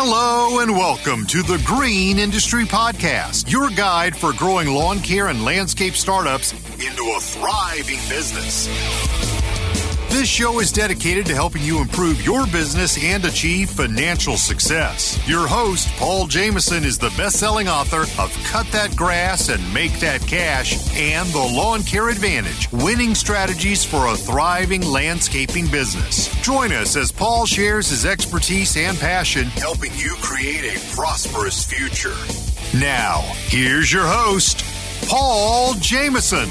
Hello 0.00 0.60
and 0.60 0.70
welcome 0.70 1.26
to 1.26 1.42
the 1.42 1.60
Green 1.66 2.20
Industry 2.20 2.64
Podcast, 2.64 3.50
your 3.50 3.68
guide 3.68 4.16
for 4.16 4.32
growing 4.32 4.68
lawn 4.68 5.00
care 5.00 5.26
and 5.26 5.44
landscape 5.44 5.94
startups 5.94 6.52
into 6.74 7.02
a 7.16 7.20
thriving 7.20 7.98
business. 8.08 8.68
This 10.10 10.26
show 10.26 10.58
is 10.58 10.72
dedicated 10.72 11.26
to 11.26 11.34
helping 11.34 11.62
you 11.62 11.80
improve 11.80 12.24
your 12.24 12.46
business 12.46 13.02
and 13.04 13.22
achieve 13.26 13.68
financial 13.68 14.38
success. 14.38 15.20
Your 15.28 15.46
host, 15.46 15.88
Paul 15.96 16.26
Jamison, 16.26 16.82
is 16.82 16.96
the 16.96 17.12
best 17.16 17.36
selling 17.38 17.68
author 17.68 18.02
of 18.20 18.32
Cut 18.44 18.66
That 18.72 18.96
Grass 18.96 19.50
and 19.50 19.74
Make 19.74 20.00
That 20.00 20.22
Cash 20.22 20.96
and 20.96 21.28
The 21.28 21.38
Lawn 21.38 21.82
Care 21.82 22.08
Advantage 22.08 22.72
Winning 22.72 23.14
Strategies 23.14 23.84
for 23.84 24.08
a 24.08 24.16
Thriving 24.16 24.82
Landscaping 24.82 25.68
Business. 25.68 26.34
Join 26.42 26.72
us 26.72 26.96
as 26.96 27.12
Paul 27.12 27.44
shares 27.44 27.90
his 27.90 28.06
expertise 28.06 28.76
and 28.78 28.98
passion, 28.98 29.44
helping 29.44 29.94
you 29.94 30.16
create 30.22 30.74
a 30.74 30.94
prosperous 30.96 31.64
future. 31.64 32.16
Now, 32.76 33.20
here's 33.48 33.92
your 33.92 34.06
host, 34.06 34.64
Paul 35.06 35.74
Jamison. 35.74 36.48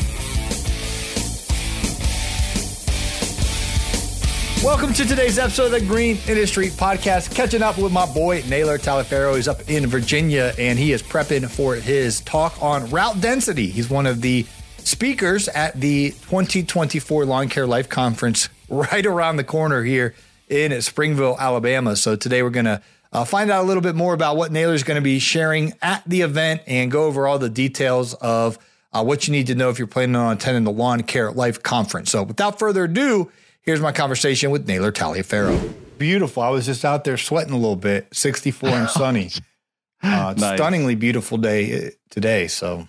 Welcome 4.64 4.92
to 4.94 5.06
today's 5.06 5.38
episode 5.38 5.66
of 5.66 5.72
the 5.72 5.82
Green 5.82 6.18
Industry 6.28 6.70
Podcast. 6.70 7.34
Catching 7.34 7.62
up 7.62 7.78
with 7.78 7.92
my 7.92 8.12
boy 8.12 8.44
Naylor 8.50 8.80
Taliaferro. 8.80 9.36
He's 9.36 9.48
up 9.48 9.70
in 9.70 9.86
Virginia 9.88 10.52
and 10.58 10.80
he 10.80 10.92
is 10.92 11.04
prepping 11.04 11.48
for 11.48 11.76
his 11.76 12.22
talk 12.22 12.62
on 12.62 12.90
route 12.90 13.22
density. 13.22 13.68
He's 13.68 13.90
one 13.90 14.08
of 14.08 14.22
the 14.22 14.46
speakers 14.80 15.48
at 15.48 15.80
the 15.80 16.10
2024 16.10 17.26
Lawn 17.26 17.50
Care 17.50 17.68
Life 17.68 17.88
Conference 17.88 18.50
right 18.70 19.06
around 19.06 19.38
the 19.38 19.44
corner 19.44 19.84
here 19.84 20.16
in 20.50 20.82
Springville, 20.82 21.38
Alabama. 21.40 21.96
So 21.96 22.16
today 22.16 22.42
we're 22.42 22.50
going 22.50 22.66
to 22.66 22.82
uh, 23.14 23.26
find 23.26 23.52
out 23.52 23.64
a 23.64 23.68
little 23.68 23.84
bit 23.84 23.96
more 23.96 24.14
about 24.14 24.38
what 24.38 24.52
Naylor's 24.52 24.84
going 24.84 24.96
to 24.96 25.02
be 25.02 25.20
sharing 25.20 25.74
at 25.84 26.04
the 26.08 26.22
event 26.22 26.62
and 26.68 26.92
go 26.92 27.06
over 27.06 27.28
all 27.28 27.38
the 27.38 27.50
details 27.50 28.16
of 28.16 28.58
uh, 28.92 29.04
what 29.04 29.28
you 29.28 29.32
need 29.32 29.48
to 29.48 29.56
know 29.56 29.70
if 29.70 29.78
you're 29.78 29.88
planning 29.88 30.16
on 30.16 30.36
attending 30.36 30.64
the 30.64 30.72
Lawn 30.72 31.04
Care 31.04 31.32
Life 31.32 31.62
Conference. 31.62 32.10
So 32.10 32.24
without 32.24 32.58
further 32.58 32.86
ado, 32.86 33.32
Here's 33.68 33.82
my 33.82 33.92
conversation 33.92 34.50
with 34.50 34.66
Naylor 34.66 34.94
Taliaferro. 34.94 35.74
Beautiful. 35.98 36.42
I 36.42 36.48
was 36.48 36.66
just 36.66 36.86
out 36.86 37.04
there 37.04 37.18
sweating 37.18 37.52
a 37.52 37.58
little 37.58 37.76
bit, 37.76 38.08
64 38.14 38.70
and 38.70 38.90
sunny. 38.90 39.30
Uh, 40.04 40.36
nice. 40.38 40.58
Stunningly 40.58 40.94
beautiful 40.94 41.40
day 41.40 41.88
uh, 41.88 41.90
today. 42.12 42.48
So 42.48 42.88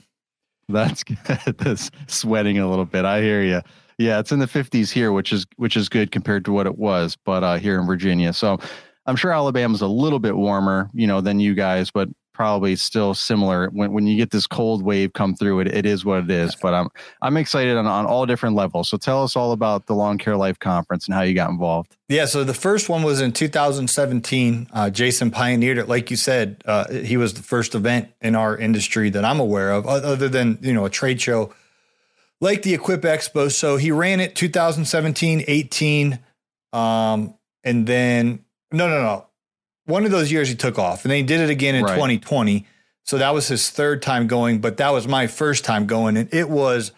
that's 0.68 1.02
good. 1.04 1.56
That's 1.56 1.90
sweating 2.06 2.58
a 2.58 2.68
little 2.68 2.84
bit. 2.84 3.06
I 3.06 3.22
hear 3.22 3.42
you. 3.42 3.62
Yeah, 3.96 4.18
it's 4.18 4.30
in 4.30 4.40
the 4.40 4.46
50s 4.46 4.90
here, 4.90 5.10
which 5.10 5.32
is 5.32 5.46
which 5.56 5.74
is 5.74 5.88
good 5.88 6.12
compared 6.12 6.44
to 6.44 6.52
what 6.52 6.66
it 6.66 6.76
was, 6.76 7.16
but 7.24 7.42
uh, 7.42 7.56
here 7.56 7.80
in 7.80 7.86
Virginia. 7.86 8.34
So 8.34 8.58
I'm 9.06 9.16
sure 9.16 9.32
Alabama's 9.32 9.80
a 9.80 9.86
little 9.86 10.18
bit 10.18 10.36
warmer, 10.36 10.90
you 10.92 11.06
know, 11.06 11.22
than 11.22 11.40
you 11.40 11.54
guys, 11.54 11.90
but 11.90 12.10
probably 12.38 12.76
still 12.76 13.14
similar. 13.14 13.68
When 13.70 13.92
when 13.92 14.06
you 14.06 14.16
get 14.16 14.30
this 14.30 14.46
cold 14.46 14.84
wave 14.84 15.12
come 15.12 15.34
through, 15.34 15.58
it, 15.58 15.74
it 15.74 15.84
is 15.84 16.04
what 16.04 16.22
it 16.22 16.30
is. 16.30 16.54
But 16.54 16.72
I'm 16.72 16.88
I'm 17.20 17.36
excited 17.36 17.76
on, 17.76 17.84
on 17.84 18.06
all 18.06 18.26
different 18.26 18.54
levels. 18.54 18.88
So 18.88 18.96
tell 18.96 19.24
us 19.24 19.34
all 19.34 19.50
about 19.50 19.86
the 19.86 19.94
Lawn 19.96 20.18
Care 20.18 20.36
Life 20.36 20.60
Conference 20.60 21.06
and 21.06 21.14
how 21.16 21.22
you 21.22 21.34
got 21.34 21.50
involved. 21.50 21.96
Yeah, 22.08 22.26
so 22.26 22.44
the 22.44 22.54
first 22.54 22.88
one 22.88 23.02
was 23.02 23.20
in 23.20 23.32
2017. 23.32 24.68
Uh, 24.72 24.88
Jason 24.88 25.32
pioneered 25.32 25.78
it, 25.78 25.88
like 25.88 26.12
you 26.12 26.16
said. 26.16 26.62
Uh, 26.64 26.88
he 26.92 27.16
was 27.16 27.34
the 27.34 27.42
first 27.42 27.74
event 27.74 28.08
in 28.20 28.36
our 28.36 28.56
industry 28.56 29.10
that 29.10 29.24
I'm 29.24 29.40
aware 29.40 29.72
of, 29.72 29.84
other 29.88 30.28
than 30.28 30.60
you 30.62 30.72
know 30.72 30.84
a 30.84 30.90
trade 30.90 31.20
show 31.20 31.52
like 32.40 32.62
the 32.62 32.72
Equip 32.72 33.02
Expo. 33.02 33.50
So 33.50 33.78
he 33.78 33.90
ran 33.90 34.20
it 34.20 34.36
2017, 34.36 35.42
18, 35.48 36.20
um, 36.72 37.34
and 37.64 37.84
then 37.88 38.44
no, 38.70 38.88
no, 38.88 39.02
no 39.02 39.27
one 39.88 40.04
of 40.04 40.10
those 40.10 40.30
years 40.30 40.48
he 40.48 40.54
took 40.54 40.78
off, 40.78 41.04
and 41.04 41.10
then 41.10 41.16
he 41.16 41.22
did 41.22 41.40
it 41.40 41.50
again 41.50 41.74
in 41.74 41.84
right. 41.84 41.94
2020. 41.94 42.66
So 43.04 43.18
that 43.18 43.32
was 43.32 43.48
his 43.48 43.70
third 43.70 44.02
time 44.02 44.26
going, 44.26 44.60
but 44.60 44.76
that 44.76 44.90
was 44.90 45.08
my 45.08 45.26
first 45.26 45.64
time 45.64 45.86
going, 45.86 46.16
and 46.16 46.32
it 46.32 46.50
was 46.50 46.92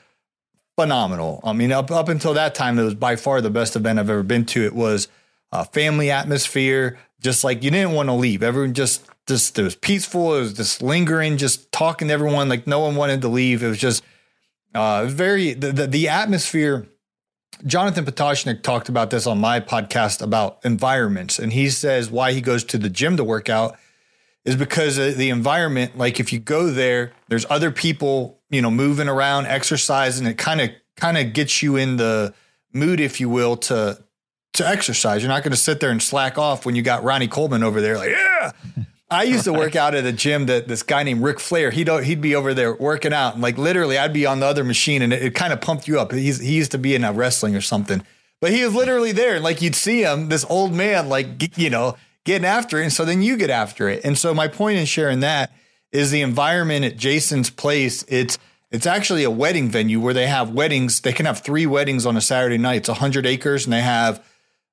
phenomenal. 0.77 1.41
I 1.45 1.53
mean, 1.53 1.71
up 1.71 1.91
up 1.91 2.09
until 2.09 2.35
that 2.35 2.55
time, 2.55 2.79
it 2.79 2.83
was 2.83 2.95
by 2.95 3.17
far 3.17 3.41
the 3.41 3.51
best 3.51 3.77
event 3.77 3.99
I've 3.99 4.11
ever 4.11 4.25
been 4.25 4.45
to. 4.47 4.65
It 4.65 4.75
was 4.75 5.07
a 5.53 5.65
family 5.65 6.11
atmosphere, 6.11 6.99
just 7.21 7.45
like 7.45 7.63
you 7.63 7.71
didn't 7.71 7.93
want 7.93 8.09
to 8.09 8.15
leave. 8.15 8.43
Everyone 8.43 8.75
just 8.75 9.07
just 9.29 9.57
it 9.57 9.63
was 9.63 9.77
peaceful. 9.77 10.35
It 10.35 10.41
was 10.41 10.55
just 10.55 10.83
lingering, 10.83 11.37
just 11.37 11.71
talking 11.71 12.09
to 12.09 12.15
everyone. 12.15 12.49
Like 12.49 12.67
no 12.67 12.81
one 12.81 12.97
wanted 12.97 13.23
to 13.23 13.29
leave. 13.29 13.63
It 13.63 13.69
was 13.69 13.79
just 13.79 14.03
uh, 14.75 15.05
very 15.05 15.55
the, 15.55 15.71
the, 15.73 15.87
the 15.87 16.09
atmosphere 16.09 16.89
Jonathan 17.67 18.05
Potoshnik 18.05 18.63
talked 18.63 18.89
about 18.89 19.11
this 19.11 19.27
on 19.27 19.39
my 19.39 19.61
podcast 19.61 20.23
about 20.23 20.59
environments, 20.65 21.39
and 21.39 21.53
he 21.53 21.71
says 21.71 22.11
why 22.11 22.33
he 22.33 22.41
goes 22.41 22.65
to 22.65 22.79
the 22.79 22.89
gym 22.89 23.17
to 23.17 23.25
work 23.25 23.49
out 23.49 23.77
is 24.45 24.57
because 24.57 24.97
the 24.97 25.31
environment. 25.31 25.99
Like 25.99 26.21
if 26.21 26.33
you 26.33 26.39
go 26.39 26.71
there, 26.71 27.13
there's 27.29 27.47
other 27.51 27.71
people, 27.71 28.39
you 28.51 28.63
know, 28.63 28.71
moving 28.71 29.09
around, 29.09 29.47
exercising. 29.47 30.27
It 30.27 30.39
kind 30.39 30.61
of 30.61 30.71
kind 30.97 31.19
of 31.19 31.33
gets 31.33 31.63
you 31.63 31.77
in 31.77 31.97
the 31.97 32.35
mood, 32.73 33.01
if 33.01 33.21
you 33.21 33.29
will, 33.29 33.57
to 33.57 34.03
to 34.55 34.69
exercise. 34.69 35.23
You're 35.23 35.29
not 35.29 35.43
going 35.43 35.53
to 35.53 35.59
sit 35.59 35.81
there 35.81 35.91
and 35.91 36.03
slack 36.03 36.39
off 36.39 36.67
when 36.67 36.75
you 36.75 36.83
got 36.83 37.05
Ronnie 37.05 37.29
Coleman 37.29 37.63
over 37.63 37.81
there, 37.81 37.99
like 37.99 38.11
yeah. 38.11 38.53
I 39.11 39.25
used 39.25 39.45
to 39.45 39.53
work 39.53 39.75
out 39.75 39.95
at 39.97 40.05
a 40.07 40.13
gym 40.13 40.47
that 40.47 40.69
this 40.69 40.85
guy 40.85 41.03
named 41.03 41.23
Ric 41.23 41.41
Flair, 41.41 41.73
he'd, 41.73 41.89
he'd 42.05 42.21
be 42.21 42.37
over 42.37 42.55
there 42.55 42.75
working 42.75 43.13
out. 43.13 43.35
And 43.35 43.43
like 43.43 43.59
literally, 43.59 43.99
I'd 43.99 44.13
be 44.13 44.25
on 44.25 44.39
the 44.39 44.47
other 44.47 44.63
machine 44.63 45.03
and 45.03 45.13
it, 45.13 45.23
it 45.23 45.35
kind 45.35 45.53
of 45.53 45.61
pumped 45.61 45.89
you 45.89 45.99
up. 45.99 46.13
He's, 46.13 46.39
he 46.39 46.55
used 46.55 46.71
to 46.73 46.79
be 46.79 46.95
in 46.95 47.03
a 47.03 47.13
wrestling 47.13 47.57
or 47.57 47.61
something, 47.61 48.05
but 48.41 48.53
he 48.53 48.65
was 48.65 48.73
literally 48.73 49.11
there. 49.11 49.35
And 49.35 49.43
like 49.43 49.61
you'd 49.61 49.75
see 49.75 50.03
him, 50.03 50.29
this 50.29 50.47
old 50.49 50.73
man, 50.73 51.09
like, 51.09 51.59
you 51.59 51.71
know, 51.71 51.97
getting 52.25 52.45
after 52.45 52.79
it. 52.79 52.85
And 52.85 52.93
so 52.93 53.05
then 53.05 53.21
you 53.21 53.37
get 53.37 53.51
after 53.51 53.89
it. 53.89 54.05
And 54.05 54.17
so 54.17 54.33
my 54.33 54.47
point 54.47 54.79
in 54.79 54.87
sharing 54.87 55.21
that 55.21 55.53
is 55.91 56.13
the 56.13 56.21
environment 56.21 56.85
at 56.85 56.97
Jason's 56.97 57.51
place. 57.51 58.05
It's, 58.07 58.39
it's 58.71 58.87
actually 58.87 59.25
a 59.25 59.31
wedding 59.31 59.71
venue 59.71 59.99
where 59.99 60.15
they 60.15 60.29
have 60.29 60.51
weddings. 60.51 61.01
They 61.01 61.13
can 61.13 61.27
have 61.27 61.41
three 61.41 61.67
weddings 61.67 62.07
on 62.07 62.17
a 62.17 62.21
Saturday 62.21 62.59
night. 62.59 62.77
It's 62.77 62.89
100 62.89 63.27
acres 63.27 63.67
and 63.67 63.73
they 63.73 63.81
have 63.81 64.25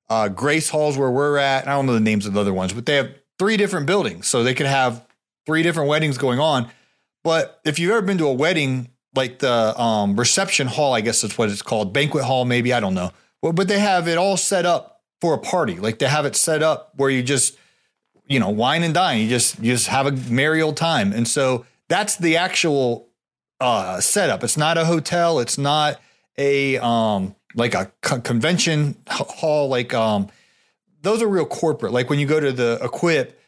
uh, 0.09 0.29
Grace 0.29 0.69
Halls 0.69 0.95
where 0.95 1.09
we're 1.09 1.37
at. 1.37 1.67
I 1.67 1.71
don't 1.71 1.87
know 1.87 1.93
the 1.93 1.99
names 1.99 2.27
of 2.27 2.33
the 2.33 2.41
other 2.41 2.53
ones, 2.53 2.73
but 2.73 2.85
they 2.85 2.97
have 2.97 3.09
three 3.39 3.57
different 3.57 3.85
buildings. 3.85 4.27
So 4.27 4.43
they 4.43 4.53
could 4.53 4.65
have 4.65 5.05
three 5.45 5.63
different 5.63 5.89
weddings 5.89 6.17
going 6.17 6.39
on. 6.39 6.69
But 7.23 7.59
if 7.65 7.79
you've 7.79 7.91
ever 7.91 8.01
been 8.01 8.17
to 8.19 8.27
a 8.27 8.33
wedding, 8.33 8.89
like 9.15 9.39
the 9.39 9.79
um, 9.79 10.17
reception 10.17 10.67
hall, 10.67 10.93
I 10.93 11.01
guess 11.01 11.21
that's 11.21 11.37
what 11.37 11.49
it's 11.49 11.61
called, 11.61 11.93
banquet 11.93 12.23
hall, 12.23 12.45
maybe, 12.45 12.73
I 12.73 12.79
don't 12.79 12.93
know. 12.93 13.11
Well, 13.41 13.53
but 13.53 13.67
they 13.67 13.79
have 13.79 14.07
it 14.07 14.17
all 14.17 14.37
set 14.37 14.65
up 14.65 15.01
for 15.21 15.33
a 15.33 15.37
party. 15.37 15.75
Like 15.75 15.99
they 15.99 16.07
have 16.07 16.25
it 16.25 16.35
set 16.35 16.63
up 16.63 16.93
where 16.95 17.09
you 17.09 17.23
just, 17.23 17.57
you 18.27 18.39
know, 18.39 18.49
wine 18.49 18.83
and 18.83 18.93
dine. 18.93 19.21
You 19.21 19.29
just 19.29 19.59
you 19.59 19.73
just 19.73 19.87
have 19.87 20.05
a 20.05 20.11
merry 20.11 20.61
old 20.61 20.77
time. 20.77 21.13
And 21.13 21.27
so 21.27 21.65
that's 21.87 22.17
the 22.17 22.37
actual 22.37 23.07
uh, 23.59 23.99
setup. 23.99 24.43
It's 24.43 24.57
not 24.57 24.77
a 24.77 24.85
hotel. 24.85 25.39
It's 25.39 25.57
not 25.57 25.99
a 26.37 26.77
um, 26.77 27.35
like 27.55 27.73
a 27.73 27.91
co- 28.01 28.21
convention 28.21 28.97
hall. 29.07 29.69
Like 29.69 29.93
um, 29.93 30.27
those 31.01 31.21
are 31.21 31.27
real 31.27 31.45
corporate. 31.45 31.91
Like 31.93 32.09
when 32.09 32.19
you 32.19 32.25
go 32.25 32.39
to 32.39 32.51
the 32.51 32.79
Equip, 32.81 33.39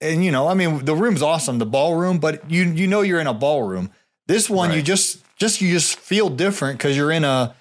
and 0.00 0.24
you 0.24 0.32
know, 0.32 0.48
I 0.48 0.54
mean, 0.54 0.84
the 0.84 0.94
room's 0.94 1.22
awesome, 1.22 1.58
the 1.58 1.66
ballroom, 1.66 2.18
but 2.18 2.50
you 2.50 2.64
you 2.64 2.86
know 2.86 3.02
you're 3.02 3.20
in 3.20 3.26
a 3.26 3.34
ballroom. 3.34 3.90
This 4.26 4.50
one, 4.50 4.70
right. 4.70 4.76
you 4.76 4.82
just 4.82 5.22
just 5.36 5.60
you 5.60 5.70
just 5.70 5.98
feel 5.98 6.28
different 6.28 6.78
because 6.78 6.96
you're 6.96 7.12
in 7.12 7.24
a 7.24 7.54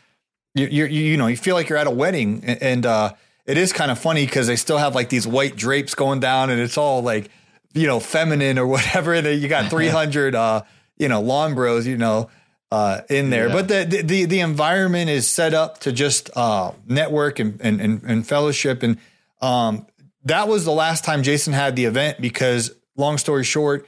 you 0.53 0.67
you 0.67 0.85
you 0.85 1.17
know 1.17 1.27
you 1.27 1.37
feel 1.37 1.55
like 1.55 1.69
you're 1.69 1.77
at 1.77 1.87
a 1.87 1.91
wedding, 1.91 2.43
and 2.45 2.85
uh, 2.85 3.13
it 3.45 3.57
is 3.57 3.71
kind 3.73 3.91
of 3.91 3.99
funny 3.99 4.25
because 4.25 4.47
they 4.47 4.55
still 4.55 4.77
have 4.77 4.95
like 4.95 5.09
these 5.09 5.27
white 5.27 5.55
drapes 5.55 5.95
going 5.95 6.19
down, 6.19 6.49
and 6.49 6.59
it's 6.59 6.77
all 6.77 7.01
like 7.01 7.29
you 7.73 7.87
know 7.87 7.99
feminine 7.99 8.57
or 8.57 8.67
whatever. 8.75 9.13
And 9.13 9.41
you 9.41 9.47
got 9.47 9.69
300 9.69 10.35
uh, 10.35 10.61
you 10.97 11.07
know 11.07 11.21
lawn 11.21 11.55
bros, 11.55 11.87
you 11.87 11.97
know. 11.97 12.29
Uh, 12.73 13.01
in 13.09 13.31
there, 13.31 13.49
yeah. 13.49 13.53
but 13.53 13.67
the, 13.67 14.01
the 14.01 14.23
the 14.23 14.39
environment 14.39 15.09
is 15.09 15.27
set 15.27 15.53
up 15.53 15.79
to 15.79 15.91
just 15.91 16.29
uh, 16.37 16.71
network 16.87 17.37
and, 17.37 17.59
and 17.59 17.81
and 17.81 18.01
and 18.03 18.25
fellowship, 18.25 18.81
and 18.81 18.97
um, 19.41 19.87
that 20.25 20.47
was 20.47 20.65
the 20.65 20.71
last 20.71 21.03
time 21.03 21.23
Jason 21.23 21.53
had 21.53 21.75
the 21.75 21.85
event 21.85 22.21
because, 22.21 22.71
long 22.95 23.17
story 23.17 23.43
short, 23.43 23.87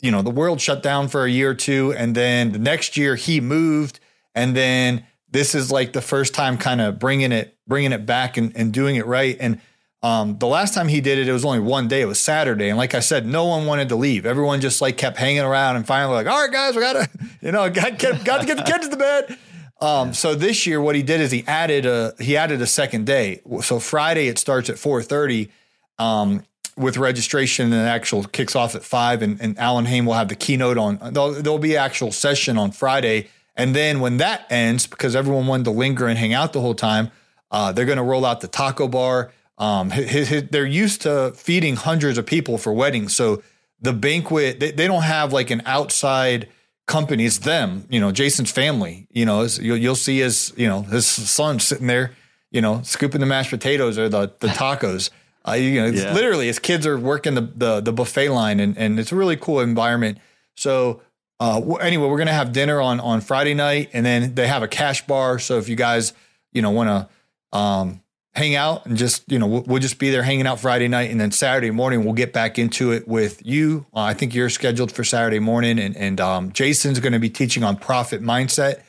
you 0.00 0.10
know, 0.10 0.22
the 0.22 0.30
world 0.30 0.60
shut 0.60 0.82
down 0.82 1.08
for 1.08 1.24
a 1.24 1.30
year 1.30 1.50
or 1.50 1.54
two. 1.54 1.92
And 1.96 2.14
then 2.14 2.52
the 2.52 2.58
next 2.58 2.96
year 2.96 3.16
he 3.16 3.40
moved. 3.40 4.00
And 4.34 4.56
then 4.56 5.06
this 5.30 5.54
is 5.54 5.72
like 5.72 5.92
the 5.92 6.02
first 6.02 6.34
time 6.34 6.58
kind 6.58 6.80
of 6.80 6.98
bringing 6.98 7.32
it 7.32 7.56
bringing 7.66 7.92
it 7.92 8.04
back 8.04 8.36
and, 8.36 8.54
and 8.56 8.72
doing 8.72 8.96
it 8.96 9.06
right. 9.06 9.36
And 9.40 9.60
um, 10.02 10.36
the 10.38 10.48
last 10.48 10.74
time 10.74 10.88
he 10.88 11.00
did 11.00 11.18
it, 11.18 11.28
it 11.28 11.32
was 11.32 11.44
only 11.44 11.60
one 11.60 11.86
day. 11.86 12.00
It 12.00 12.06
was 12.06 12.18
Saturday, 12.18 12.68
and 12.68 12.76
like 12.76 12.92
I 12.92 12.98
said, 12.98 13.24
no 13.24 13.44
one 13.44 13.66
wanted 13.66 13.88
to 13.90 13.96
leave. 13.96 14.26
Everyone 14.26 14.60
just 14.60 14.82
like 14.82 14.96
kept 14.96 15.16
hanging 15.16 15.42
around, 15.42 15.76
and 15.76 15.86
finally, 15.86 16.14
like, 16.14 16.26
all 16.26 16.42
right, 16.42 16.50
guys, 16.50 16.74
we 16.74 16.82
gotta, 16.82 17.08
you 17.40 17.52
know, 17.52 17.70
got, 17.70 17.98
got 18.00 18.40
to 18.40 18.46
get 18.46 18.56
the 18.56 18.64
kids 18.64 18.88
to 18.88 18.96
bed. 18.96 19.38
Um, 19.82 20.14
so 20.14 20.36
this 20.36 20.64
year, 20.64 20.80
what 20.80 20.94
he 20.94 21.02
did 21.02 21.20
is 21.20 21.32
he 21.32 21.44
added 21.46 21.86
a 21.86 22.14
he 22.20 22.36
added 22.36 22.62
a 22.62 22.66
second 22.66 23.04
day. 23.04 23.42
So 23.62 23.80
Friday 23.80 24.28
it 24.28 24.38
starts 24.38 24.70
at 24.70 24.78
four 24.78 25.02
thirty. 25.02 25.50
Um, 25.98 26.44
with 26.74 26.96
registration 26.96 27.72
and 27.72 27.86
actual 27.86 28.24
kicks 28.24 28.56
off 28.56 28.74
at 28.74 28.82
five 28.82 29.20
and, 29.20 29.40
and 29.42 29.58
Allyn 29.58 29.84
Hane 29.84 30.06
will 30.06 30.14
have 30.14 30.28
the 30.28 30.34
keynote 30.34 30.78
on 30.78 30.98
there'll, 31.12 31.32
there'll 31.32 31.58
be 31.58 31.76
actual 31.76 32.10
session 32.12 32.56
on 32.56 32.72
Friday 32.72 33.28
and 33.54 33.76
then 33.76 34.00
when 34.00 34.16
that 34.16 34.46
ends 34.50 34.86
because 34.86 35.14
everyone 35.14 35.46
wanted 35.46 35.64
to 35.64 35.70
linger 35.70 36.06
and 36.06 36.18
hang 36.18 36.32
out 36.32 36.54
the 36.54 36.62
whole 36.62 36.74
time 36.74 37.10
uh, 37.50 37.72
they're 37.72 37.84
going 37.84 37.98
to 37.98 38.02
roll 38.02 38.24
out 38.24 38.40
the 38.40 38.48
taco 38.48 38.88
bar 38.88 39.32
um, 39.58 39.90
his, 39.90 40.28
his, 40.28 40.44
they're 40.44 40.64
used 40.64 41.02
to 41.02 41.32
feeding 41.36 41.76
hundreds 41.76 42.16
of 42.16 42.24
people 42.24 42.56
for 42.56 42.72
weddings 42.72 43.14
so 43.14 43.42
the 43.82 43.92
banquet 43.92 44.58
they, 44.58 44.70
they 44.70 44.86
don't 44.86 45.02
have 45.02 45.30
like 45.30 45.50
an 45.50 45.60
outside 45.66 46.48
company 46.92 47.24
it's 47.24 47.38
them 47.38 47.86
you 47.88 47.98
know 47.98 48.12
Jason's 48.12 48.50
family 48.50 49.06
you 49.10 49.24
know 49.24 49.46
you'll, 49.60 49.76
you'll 49.76 49.94
see 49.94 50.18
his 50.18 50.52
you 50.56 50.68
know 50.68 50.82
his 50.82 51.06
son 51.06 51.58
sitting 51.58 51.86
there 51.86 52.12
you 52.50 52.60
know 52.60 52.82
scooping 52.82 53.20
the 53.20 53.26
mashed 53.26 53.50
potatoes 53.50 53.98
or 53.98 54.08
the, 54.08 54.32
the 54.40 54.46
tacos 54.60 55.10
uh, 55.48 55.52
you 55.52 55.80
know, 55.80 55.86
yeah. 55.86 56.12
literally 56.12 56.46
his 56.46 56.60
kids 56.60 56.86
are 56.86 56.96
working 56.96 57.34
the, 57.34 57.40
the, 57.40 57.80
the 57.80 57.92
buffet 57.92 58.28
line 58.28 58.60
and, 58.60 58.78
and 58.78 59.00
it's 59.00 59.10
a 59.10 59.16
really 59.16 59.36
cool 59.36 59.58
environment. 59.58 60.18
So 60.54 61.02
uh, 61.40 61.60
anyway, 61.80 62.06
we're 62.06 62.18
gonna 62.18 62.32
have 62.32 62.52
dinner 62.52 62.80
on 62.80 63.00
on 63.00 63.20
Friday 63.20 63.54
night, 63.54 63.90
and 63.92 64.06
then 64.06 64.36
they 64.36 64.46
have 64.46 64.62
a 64.62 64.68
cash 64.68 65.04
bar. 65.08 65.40
So 65.40 65.58
if 65.58 65.68
you 65.68 65.74
guys 65.74 66.12
you 66.52 66.62
know 66.62 66.70
want 66.70 66.88
to 66.88 67.58
um, 67.58 68.01
hang 68.34 68.54
out 68.54 68.86
and 68.86 68.96
just 68.96 69.30
you 69.30 69.38
know 69.38 69.46
we'll, 69.46 69.62
we'll, 69.62 69.80
just 69.80 69.98
be 69.98 70.10
there 70.10 70.22
hanging 70.22 70.46
out 70.46 70.60
Friday 70.60 70.88
night, 70.88 71.10
and 71.10 71.20
then 71.20 71.30
Saturday 71.30 71.70
morning 71.70 72.04
we'll 72.04 72.14
get 72.14 72.32
back 72.32 72.58
into 72.58 72.92
it 72.92 73.06
with 73.06 73.44
you. 73.44 73.86
Uh, 73.94 74.00
I 74.00 74.14
think 74.14 74.34
you're 74.34 74.48
scheduled 74.48 74.92
for 74.92 75.04
Saturday 75.04 75.38
morning, 75.38 75.78
and 75.78 75.96
and 75.96 76.20
um, 76.20 76.52
Jason's 76.52 77.00
going 77.00 77.12
to 77.12 77.18
be 77.18 77.30
teaching 77.30 77.62
on 77.64 77.76
profit 77.76 78.22
mindset 78.22 78.82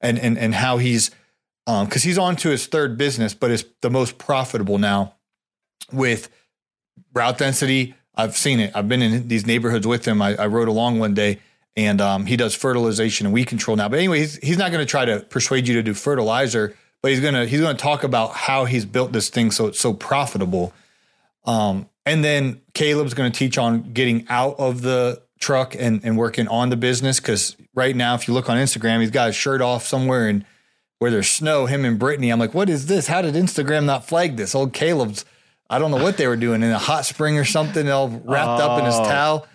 and 0.00 0.18
and 0.18 0.38
and 0.38 0.54
how 0.54 0.78
he's 0.78 1.10
because 1.66 2.04
um, 2.04 2.08
he's 2.08 2.18
on 2.18 2.36
to 2.36 2.48
his 2.48 2.66
third 2.66 2.96
business, 2.96 3.34
but 3.34 3.50
it's 3.50 3.64
the 3.82 3.90
most 3.90 4.16
profitable 4.18 4.78
now 4.78 5.14
with 5.92 6.30
route 7.12 7.38
density. 7.38 7.94
I've 8.14 8.36
seen 8.36 8.58
it. 8.58 8.72
I've 8.74 8.88
been 8.88 9.02
in 9.02 9.28
these 9.28 9.46
neighborhoods 9.46 9.86
with 9.86 10.06
him. 10.06 10.20
I, 10.22 10.34
I 10.36 10.46
rode 10.46 10.68
along 10.68 10.98
one 10.98 11.14
day 11.14 11.38
and 11.78 12.00
um, 12.00 12.26
he 12.26 12.36
does 12.36 12.56
fertilization 12.56 13.24
and 13.24 13.32
weed 13.32 13.46
control 13.46 13.76
now. 13.76 13.88
But 13.88 14.00
anyway, 14.00 14.18
he's, 14.18 14.36
he's 14.38 14.58
not 14.58 14.72
going 14.72 14.84
to 14.84 14.90
try 14.90 15.04
to 15.04 15.20
persuade 15.20 15.68
you 15.68 15.74
to 15.74 15.82
do 15.84 15.94
fertilizer, 15.94 16.76
but 17.02 17.10
he's 17.10 17.20
gonna 17.20 17.46
he's 17.46 17.60
gonna 17.60 17.78
talk 17.78 18.04
about 18.04 18.32
how 18.32 18.64
he's 18.64 18.84
built 18.84 19.12
this 19.12 19.28
thing 19.28 19.50
so 19.50 19.66
it's 19.66 19.80
so 19.80 19.92
profitable. 19.92 20.72
Um, 21.44 21.88
and 22.04 22.24
then 22.24 22.60
Caleb's 22.74 23.14
going 23.14 23.30
to 23.30 23.38
teach 23.38 23.58
on 23.58 23.92
getting 23.92 24.26
out 24.28 24.56
of 24.58 24.82
the 24.82 25.22
truck 25.40 25.74
and, 25.74 26.00
and 26.04 26.16
working 26.16 26.48
on 26.48 26.68
the 26.70 26.76
business 26.76 27.20
because 27.20 27.56
right 27.74 27.94
now, 27.94 28.14
if 28.14 28.28
you 28.28 28.34
look 28.34 28.50
on 28.50 28.56
Instagram, 28.56 29.00
he's 29.00 29.10
got 29.10 29.26
his 29.28 29.36
shirt 29.36 29.60
off 29.60 29.86
somewhere 29.86 30.28
and 30.28 30.44
where 30.98 31.10
there's 31.10 31.28
snow. 31.28 31.66
Him 31.66 31.84
and 31.84 31.98
Brittany, 31.98 32.30
I'm 32.30 32.38
like, 32.38 32.54
what 32.54 32.68
is 32.68 32.86
this? 32.86 33.06
How 33.06 33.22
did 33.22 33.34
Instagram 33.34 33.84
not 33.84 34.06
flag 34.06 34.36
this? 34.36 34.54
Old 34.54 34.72
Caleb's 34.72 35.24
I 35.70 35.78
don't 35.78 35.90
know 35.90 36.02
what 36.02 36.16
they 36.16 36.26
were 36.26 36.36
doing 36.36 36.62
in 36.62 36.70
a 36.70 36.78
hot 36.78 37.04
spring 37.04 37.36
or 37.36 37.44
something, 37.44 37.88
all 37.90 38.08
wrapped 38.08 38.62
oh. 38.62 38.70
up 38.70 38.78
in 38.78 38.86
his 38.86 38.94
oh. 38.94 39.04
towel. 39.04 39.46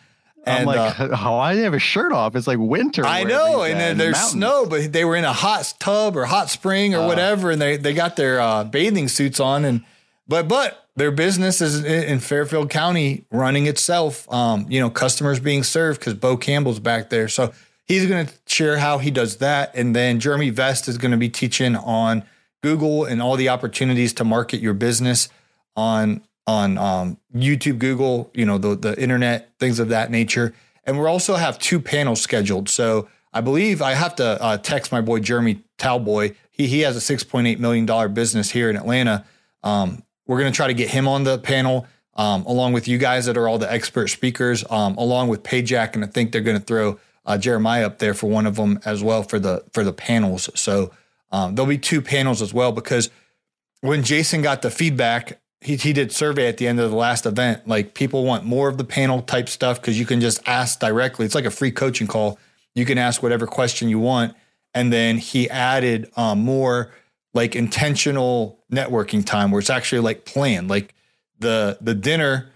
And 0.45 0.59
I'm 0.59 0.65
like, 0.65 0.99
uh, 0.99 1.15
how 1.15 1.35
I 1.39 1.55
have 1.55 1.73
a 1.73 1.79
shirt 1.79 2.11
off? 2.11 2.35
It's 2.35 2.47
like 2.47 2.59
winter. 2.59 3.05
I 3.05 3.23
know, 3.23 3.63
and 3.63 3.79
then 3.79 3.97
there's 3.97 4.19
snow, 4.19 4.65
but 4.65 4.91
they 4.91 5.05
were 5.05 5.15
in 5.15 5.25
a 5.25 5.33
hot 5.33 5.73
tub 5.79 6.17
or 6.17 6.25
hot 6.25 6.49
spring 6.49 6.93
or 6.93 7.01
uh, 7.01 7.07
whatever, 7.07 7.51
and 7.51 7.61
they 7.61 7.77
they 7.77 7.93
got 7.93 8.15
their 8.15 8.39
uh, 8.39 8.63
bathing 8.63 9.07
suits 9.07 9.39
on, 9.39 9.65
and 9.65 9.83
but 10.27 10.47
but 10.47 10.87
their 10.95 11.11
business 11.11 11.61
is 11.61 11.83
in 11.83 12.19
Fairfield 12.19 12.69
County 12.69 13.25
running 13.31 13.67
itself. 13.67 14.31
Um, 14.31 14.65
you 14.69 14.79
know, 14.79 14.89
customers 14.89 15.39
being 15.39 15.63
served 15.63 15.99
because 15.99 16.13
Bo 16.13 16.37
Campbell's 16.37 16.79
back 16.79 17.09
there, 17.09 17.27
so 17.27 17.53
he's 17.85 18.05
going 18.05 18.27
to 18.27 18.33
share 18.45 18.77
how 18.77 18.97
he 18.97 19.11
does 19.11 19.37
that, 19.37 19.73
and 19.75 19.95
then 19.95 20.19
Jeremy 20.19 20.49
Vest 20.49 20.87
is 20.87 20.97
going 20.97 21.11
to 21.11 21.17
be 21.17 21.29
teaching 21.29 21.75
on 21.75 22.23
Google 22.61 23.05
and 23.05 23.21
all 23.21 23.35
the 23.35 23.49
opportunities 23.49 24.13
to 24.13 24.23
market 24.23 24.59
your 24.59 24.73
business 24.73 25.29
on 25.75 26.21
on 26.45 26.77
um, 26.77 27.17
YouTube, 27.35 27.79
Google, 27.79 28.31
you 28.33 28.45
know, 28.45 28.57
the 28.57 28.75
the 28.75 29.01
internet, 29.01 29.53
things 29.59 29.79
of 29.79 29.89
that 29.89 30.11
nature. 30.11 30.53
And 30.85 30.99
we 30.99 31.05
also 31.05 31.35
have 31.35 31.57
two 31.59 31.79
panels 31.79 32.21
scheduled. 32.21 32.67
So 32.69 33.07
I 33.31 33.41
believe 33.41 33.81
I 33.81 33.93
have 33.93 34.15
to 34.17 34.41
uh, 34.41 34.57
text 34.57 34.91
my 34.91 35.01
boy 35.01 35.19
Jeremy 35.19 35.63
Talboy. 35.77 36.35
He 36.51 36.67
he 36.67 36.81
has 36.81 36.95
a 36.95 37.01
six 37.01 37.23
point 37.23 37.47
eight 37.47 37.59
million 37.59 37.85
dollar 37.85 38.09
business 38.09 38.51
here 38.51 38.69
in 38.69 38.75
Atlanta. 38.75 39.25
Um, 39.63 40.03
we're 40.27 40.39
going 40.39 40.51
to 40.51 40.55
try 40.55 40.67
to 40.67 40.73
get 40.73 40.89
him 40.89 41.07
on 41.07 41.23
the 41.23 41.37
panel 41.37 41.87
um, 42.15 42.45
along 42.45 42.73
with 42.73 42.87
you 42.87 42.97
guys 42.97 43.25
that 43.25 43.37
are 43.37 43.47
all 43.47 43.57
the 43.57 43.71
expert 43.71 44.07
speakers, 44.07 44.63
um, 44.69 44.95
along 44.97 45.29
with 45.29 45.43
Pajak, 45.43 45.95
and 45.95 46.03
I 46.03 46.07
think 46.07 46.31
they're 46.31 46.41
going 46.41 46.59
to 46.59 46.63
throw 46.63 46.99
uh, 47.25 47.37
Jeremiah 47.37 47.85
up 47.85 47.99
there 47.99 48.13
for 48.13 48.29
one 48.29 48.45
of 48.45 48.55
them 48.55 48.79
as 48.85 49.03
well 49.03 49.23
for 49.23 49.39
the 49.39 49.63
for 49.71 49.83
the 49.83 49.93
panels. 49.93 50.49
So 50.55 50.91
um, 51.31 51.55
there'll 51.55 51.69
be 51.69 51.77
two 51.77 52.01
panels 52.01 52.41
as 52.41 52.53
well 52.53 52.71
because 52.71 53.09
when 53.81 54.03
Jason 54.03 54.41
got 54.41 54.61
the 54.61 54.69
feedback 54.69 55.41
he, 55.63 55.75
he 55.75 55.93
did 55.93 56.11
survey 56.11 56.47
at 56.47 56.57
the 56.57 56.67
end 56.67 56.79
of 56.79 56.89
the 56.89 56.95
last 56.95 57.25
event. 57.25 57.67
Like 57.67 57.93
people 57.93 58.23
want 58.23 58.43
more 58.43 58.67
of 58.67 58.77
the 58.77 58.83
panel 58.83 59.21
type 59.21 59.49
stuff 59.49 59.79
because 59.79 59.99
you 59.99 60.05
can 60.05 60.21
just 60.21 60.45
ask 60.47 60.79
directly. 60.79 61.25
It's 61.25 61.35
like 61.35 61.45
a 61.45 61.51
free 61.51 61.71
coaching 61.71 62.07
call. 62.07 62.37
You 62.75 62.85
can 62.85 62.97
ask 62.97 63.23
whatever 63.23 63.47
question 63.47 63.89
you 63.89 63.99
want. 63.99 64.35
And 64.73 64.91
then 64.91 65.17
he 65.17 65.49
added 65.49 66.11
um, 66.17 66.39
more 66.39 66.91
like 67.33 67.55
intentional 67.55 68.59
networking 68.71 69.25
time 69.25 69.51
where 69.51 69.59
it's 69.59 69.69
actually 69.69 70.01
like 70.01 70.25
planned. 70.25 70.69
Like 70.69 70.93
the 71.39 71.77
the 71.81 71.93
dinner 71.93 72.51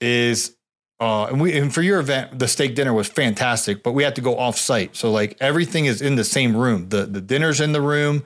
is 0.00 0.56
uh, 0.98 1.26
and 1.26 1.40
we 1.40 1.56
and 1.56 1.72
for 1.72 1.82
your 1.82 2.00
event, 2.00 2.38
the 2.38 2.48
steak 2.48 2.74
dinner 2.74 2.92
was 2.92 3.08
fantastic, 3.08 3.82
but 3.82 3.92
we 3.92 4.02
had 4.02 4.14
to 4.16 4.20
go 4.20 4.36
off 4.36 4.58
site. 4.58 4.96
So 4.96 5.10
like 5.10 5.36
everything 5.40 5.86
is 5.86 6.02
in 6.02 6.16
the 6.16 6.24
same 6.24 6.56
room. 6.56 6.88
The 6.90 7.06
the 7.06 7.20
dinner's 7.20 7.60
in 7.60 7.72
the 7.72 7.80
room 7.80 8.24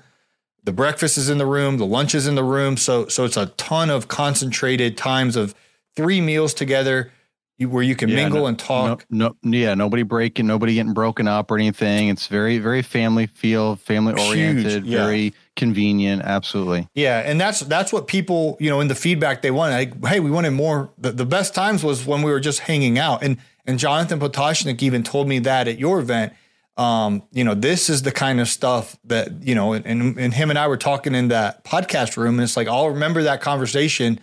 the 0.65 0.73
breakfast 0.73 1.19
is 1.19 1.29
in 1.29 1.39
the 1.39 1.47
room, 1.47 1.79
the 1.79 1.87
lunch 1.87 2.15
is 2.15 2.27
in 2.27 2.35
the 2.35 2.45
room. 2.45 2.77
So 2.77 3.07
so 3.09 3.25
it's 3.25 3.37
a 3.37 3.47
ton 3.47 3.91
of 3.91 4.09
concentrated 4.09 4.97
times 4.97 5.37
of 5.37 5.55
three 5.95 6.21
meals 6.21 6.55
together 6.55 7.13
where 7.61 7.85
you 7.85 7.95
can 7.95 8.09
yeah, 8.09 8.17
mingle 8.17 8.41
no, 8.41 8.47
and 8.47 8.59
talk. 8.59 9.07
No, 9.11 9.37
no, 9.43 9.57
yeah, 9.57 9.75
nobody 9.75 10.03
breaking, 10.03 10.47
nobody 10.47 10.75
getting 10.75 10.93
broken 10.93 11.29
up 11.29 11.51
or 11.51 11.57
anything. 11.57 12.09
It's 12.09 12.27
very, 12.27 12.59
very 12.59 12.83
family 12.83 13.27
feel, 13.27 13.77
family 13.77 14.21
oriented, 14.21 14.85
yeah. 14.85 15.05
very 15.05 15.35
convenient. 15.55 16.23
Absolutely. 16.23 16.89
Yeah, 16.95 17.21
and 17.21 17.41
that's 17.41 17.61
that's 17.61 17.93
what 17.93 18.09
people, 18.09 18.57
you 18.59 18.71
know, 18.71 18.81
in 18.81 18.89
the 18.89 18.95
feedback 18.95 19.43
they 19.43 19.53
wanted. 19.53 19.75
Like, 19.75 20.07
hey, 20.07 20.21
we 20.21 20.31
wanted 20.31 20.51
more. 20.51 20.91
The, 20.99 21.13
the 21.13 21.27
best 21.27 21.55
times 21.55 21.85
was 21.85 22.05
when 22.05 22.23
we 22.23 22.31
were 22.31 22.41
just 22.41 22.61
hanging 22.61 22.99
out. 22.99 23.23
And 23.23 23.39
and 23.67 23.79
Jonathan 23.79 24.19
Potoshnik 24.19 24.83
even 24.83 25.03
told 25.03 25.29
me 25.29 25.39
that 25.41 25.69
at 25.69 25.79
your 25.79 26.01
event 26.01 26.33
um, 26.77 27.23
you 27.31 27.45
know, 27.45 27.55
this 27.55 27.89
is 27.89 28.03
the 28.03 28.11
kind 28.11 28.41
of 28.41 28.49
stuff 28.49 28.97
that, 29.05 29.43
you 29.43 29.55
know, 29.55 29.75
and, 29.75 30.19
and 30.19 30.35
him 30.35 30.51
and 30.51 30.59
I 30.59 30.67
were 30.67 30.77
talking 30.77 31.15
in 31.15 31.29
that 31.29 31.65
podcast 31.65 32.17
room, 32.17 32.35
and 32.35 32.43
it's 32.43 32.57
like, 32.57 32.69
I'll 32.69 32.91
remember 32.91 33.23
that 33.25 33.41
conversation, 33.41 34.19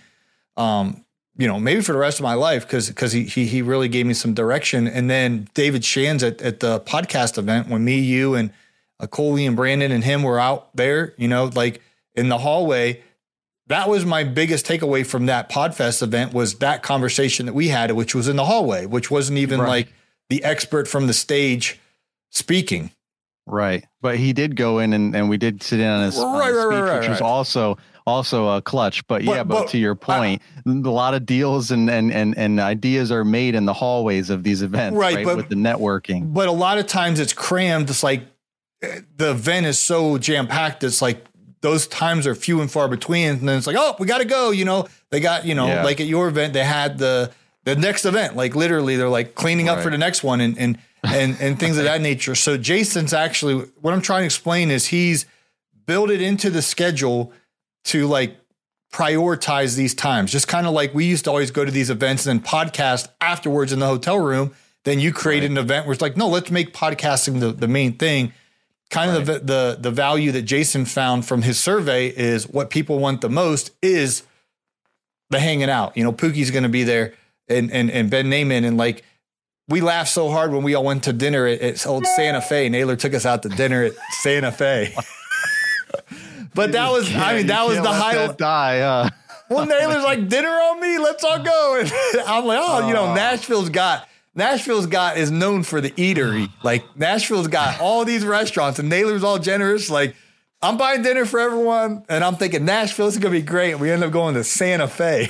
um, 0.58 1.06
you 1.38 1.48
know, 1.48 1.60
maybe 1.60 1.82
for 1.82 1.94
the 1.94 1.98
rest 1.98 2.20
of 2.20 2.24
my 2.24 2.34
life, 2.34 2.64
because 2.64 2.90
because 2.90 3.14
he, 3.14 3.24
he 3.24 3.46
he 3.46 3.62
really 3.62 3.88
gave 3.88 4.06
me 4.06 4.14
some 4.14 4.34
direction. 4.34 4.88
And 4.88 5.10
then 5.10 5.48
David 5.54 5.86
Shands 5.86 6.24
at, 6.24 6.42
at 6.42 6.60
the 6.60 6.82
podcast 6.82 7.38
event 7.38 7.70
when 7.70 7.86
me, 7.86 8.00
you, 8.00 8.36
and 8.36 8.52
uh, 9.00 9.08
Coley 9.08 9.46
and 9.46 9.56
Brandon 9.56 9.92
and 9.92 10.04
him 10.04 10.24
were 10.24 10.40
out 10.40 10.76
there, 10.76 11.14
you 11.18 11.30
know, 11.30 11.50
like 11.56 11.82
in 12.16 12.30
the 12.30 12.40
hallway. 12.40 13.02
That 13.68 13.88
was 13.88 14.04
my 14.04 14.26
biggest 14.26 14.66
takeaway 14.66 15.06
from 15.06 15.28
that 15.28 15.50
Podfest 15.50 16.04
event 16.04 16.34
was 16.34 16.56
that 16.56 16.84
conversation 16.84 17.46
that 17.46 17.54
we 17.54 17.70
had, 17.70 17.90
which 17.92 18.14
was 18.14 18.28
in 18.28 18.36
the 18.36 18.44
hallway, 18.44 18.86
which 18.86 19.10
wasn't 19.10 19.38
even 19.38 19.62
right. 19.62 19.68
like 19.68 19.94
the 20.30 20.44
expert 20.44 20.90
from 20.90 21.08
the 21.08 21.14
stage 21.14 21.80
speaking. 22.32 22.92
Right. 23.46 23.86
But 24.02 24.18
he 24.18 24.34
did 24.34 24.56
go 24.56 24.80
in 24.80 24.94
and, 24.94 25.16
and 25.16 25.30
we 25.30 25.38
did 25.38 25.62
sit 25.62 25.80
in 25.80 25.88
on 25.88 26.04
his, 26.06 26.18
right, 26.18 26.24
on 26.24 26.54
his 26.54 26.62
speech, 26.62 26.72
right, 26.72 26.82
right, 26.82 27.00
which 27.00 27.10
was 27.10 27.22
also 27.22 27.78
also 28.08 28.50
a 28.50 28.62
clutch. 28.62 29.06
But, 29.08 29.26
but 29.26 29.36
yeah, 29.36 29.44
but, 29.44 29.62
but, 29.62 29.70
to 29.70 29.78
your 29.78 29.96
point, 29.96 30.42
I, 30.66 30.70
a 30.70 30.72
lot 30.72 31.14
of 31.14 31.26
deals 31.26 31.72
and, 31.72 31.90
and 31.90 32.12
and 32.12 32.38
and 32.38 32.60
ideas 32.60 33.12
are 33.12 33.26
made 33.26 33.56
in 33.56 33.66
the 33.66 33.74
hallways 33.74 34.30
of 34.30 34.44
these 34.44 34.62
events, 34.62 34.98
right? 34.98 35.16
right 35.16 35.26
but, 35.26 35.38
with 35.38 35.50
the 35.50 35.56
networking. 35.56 36.34
But 36.34 36.48
a 36.48 36.52
lot 36.52 36.78
of 36.78 36.88
times 36.88 37.20
it's 37.20 37.34
crammed. 37.34 37.90
It's 37.90 38.04
like 38.04 38.24
eh, 38.82 39.02
the 39.18 39.32
event 39.32 39.66
is 39.66 39.80
so 39.80 40.18
jam 40.18 40.48
packed. 40.48 40.84
It's 40.84 41.02
like 41.02 41.26
those 41.62 41.88
times 41.88 42.26
are 42.28 42.36
few 42.36 42.62
and 42.62 42.72
far 42.72 42.88
between. 42.88 43.30
And 43.30 43.50
then 43.50 43.58
it's 43.58 43.68
like, 43.68 43.78
oh, 43.78 43.96
we 44.00 44.08
got 44.08 44.20
to 44.20 44.26
go. 44.26 44.52
You 44.52 44.66
know, 44.66 44.88
they 45.10 45.20
got 45.20 45.46
you 45.46 45.56
know, 45.56 45.68
yeah. 45.68 45.84
like 45.84 46.00
at 46.00 46.08
your 46.08 46.28
event, 46.28 46.54
they 46.54 46.64
had 46.64 46.98
the 46.98 47.32
the 47.64 47.76
next 47.76 48.06
event. 48.06 48.36
Like 48.36 48.56
literally, 48.56 48.98
they're 48.98 49.10
like 49.10 49.36
cleaning 49.36 49.70
up 49.70 49.82
for 49.82 49.90
the 49.90 49.98
next 49.98 50.24
one, 50.24 50.42
and 50.42 50.58
and 50.58 50.78
and 51.04 51.38
and 51.40 51.60
things 51.60 51.78
of 51.78 51.86
that 51.86 52.02
nature. 52.02 52.36
So 52.36 52.58
Jason's 52.58 53.14
actually 53.14 53.66
what 53.82 53.94
I'm 53.94 54.02
trying 54.02 54.22
to 54.22 54.26
explain 54.26 54.72
is 54.72 54.88
he's 54.88 55.26
built 55.86 56.10
it 56.10 56.22
into 56.22 56.50
the 56.50 56.62
schedule 56.62 57.34
to 57.86 58.08
like 58.08 58.38
prioritize 58.94 59.76
these 59.76 59.96
times. 59.96 60.32
Just 60.32 60.48
kind 60.48 60.68
of 60.68 60.74
like 60.74 60.94
we 60.94 61.06
used 61.06 61.26
to 61.26 61.32
always 61.32 61.52
go 61.52 61.66
to 61.66 61.72
these 61.72 61.90
events 61.90 62.26
and 62.26 62.40
then 62.42 62.46
podcast 62.48 63.08
afterwards 63.20 63.72
in 63.72 63.80
the 63.80 63.88
hotel 63.88 64.20
room. 64.20 64.54
Then 64.84 65.00
you 65.00 65.14
created 65.14 65.52
right. 65.52 65.58
an 65.60 65.64
event 65.64 65.86
where 65.86 65.94
it's 65.94 66.02
like, 66.02 66.18
no, 66.18 66.28
let's 66.28 66.52
make 66.52 66.74
podcasting 66.74 67.40
the, 67.40 67.52
the 67.52 67.68
main 67.68 67.98
thing. 67.98 68.34
kind 68.92 69.16
of 69.16 69.26
the, 69.26 69.40
the 69.40 69.78
the 69.80 69.92
value 69.92 70.32
that 70.34 70.44
Jason 70.44 70.86
found 70.86 71.26
from 71.26 71.42
his 71.42 71.58
survey 71.58 72.08
is 72.08 72.48
what 72.48 72.70
people 72.70 73.00
want 73.00 73.22
the 73.22 73.30
most 73.30 73.72
is 73.82 74.24
the 75.30 75.40
hanging 75.40 75.70
out. 75.70 75.96
You 75.98 76.04
know, 76.04 76.12
Pookie's 76.12 76.52
going 76.52 76.64
to 76.64 76.70
be 76.70 76.84
there, 76.84 77.14
and 77.48 77.72
and 77.72 77.90
and 77.90 78.10
Ben 78.10 78.30
Naaman, 78.30 78.64
and 78.66 78.78
like 78.78 79.04
we 79.68 79.82
laughed 79.82 80.10
so 80.10 80.30
hard 80.30 80.52
when 80.52 80.64
we 80.64 80.76
all 80.76 80.84
went 80.84 81.04
to 81.04 81.14
dinner 81.14 81.46
at, 81.48 81.62
at 81.62 81.88
old 81.88 82.06
Santa 82.06 82.42
Fe. 82.42 82.70
Naylor 82.70 82.96
took 82.96 83.14
us 83.14 83.26
out 83.26 83.44
to 83.44 83.50
dinner 83.50 83.84
at 83.84 83.94
Santa 84.22 84.52
Fe. 84.52 84.94
but 86.54 86.72
that 86.74 86.92
was, 86.92 87.14
I 87.14 87.38
mean, 87.38 87.48
that 87.48 87.66
was 87.66 87.78
the 87.78 87.92
highlight. 87.92 88.38
Die. 88.38 88.80
Uh. 88.80 89.10
well, 89.50 89.66
Naylor's 89.66 90.04
like 90.04 90.28
dinner 90.28 90.50
on 90.50 90.80
me. 90.80 90.98
Let's 90.98 91.24
all 91.24 91.44
go. 91.44 91.80
And 91.80 91.92
I'm 92.28 92.46
like, 92.46 92.60
oh, 92.62 92.88
you 92.88 92.94
know, 92.94 93.14
Nashville's 93.14 93.70
got 93.70 94.08
Nashville's 94.34 94.88
got 94.88 95.18
is 95.18 95.30
known 95.30 95.64
for 95.64 95.82
the 95.82 95.92
eatery. 95.92 96.50
Like 96.64 96.96
Nashville's 96.96 97.48
got 97.48 97.80
all 97.82 98.06
these 98.06 98.24
restaurants, 98.24 98.80
and 98.80 98.90
Naylor's 98.90 99.24
all 99.24 99.40
generous. 99.40 99.90
Like 99.90 100.16
I'm 100.62 100.78
buying 100.78 101.02
dinner 101.02 101.26
for 101.26 101.40
everyone, 101.40 102.06
and 102.08 102.24
I'm 102.24 102.36
thinking 102.36 102.66
Nashville 102.66 103.08
is 103.08 103.18
gonna 103.18 103.32
be 103.32 103.42
great. 103.42 103.72
And 103.72 103.82
we 103.82 103.92
end 103.92 104.04
up 104.04 104.12
going 104.12 104.36
to 104.36 104.44
Santa 104.44 104.88
Fe. 104.88 105.30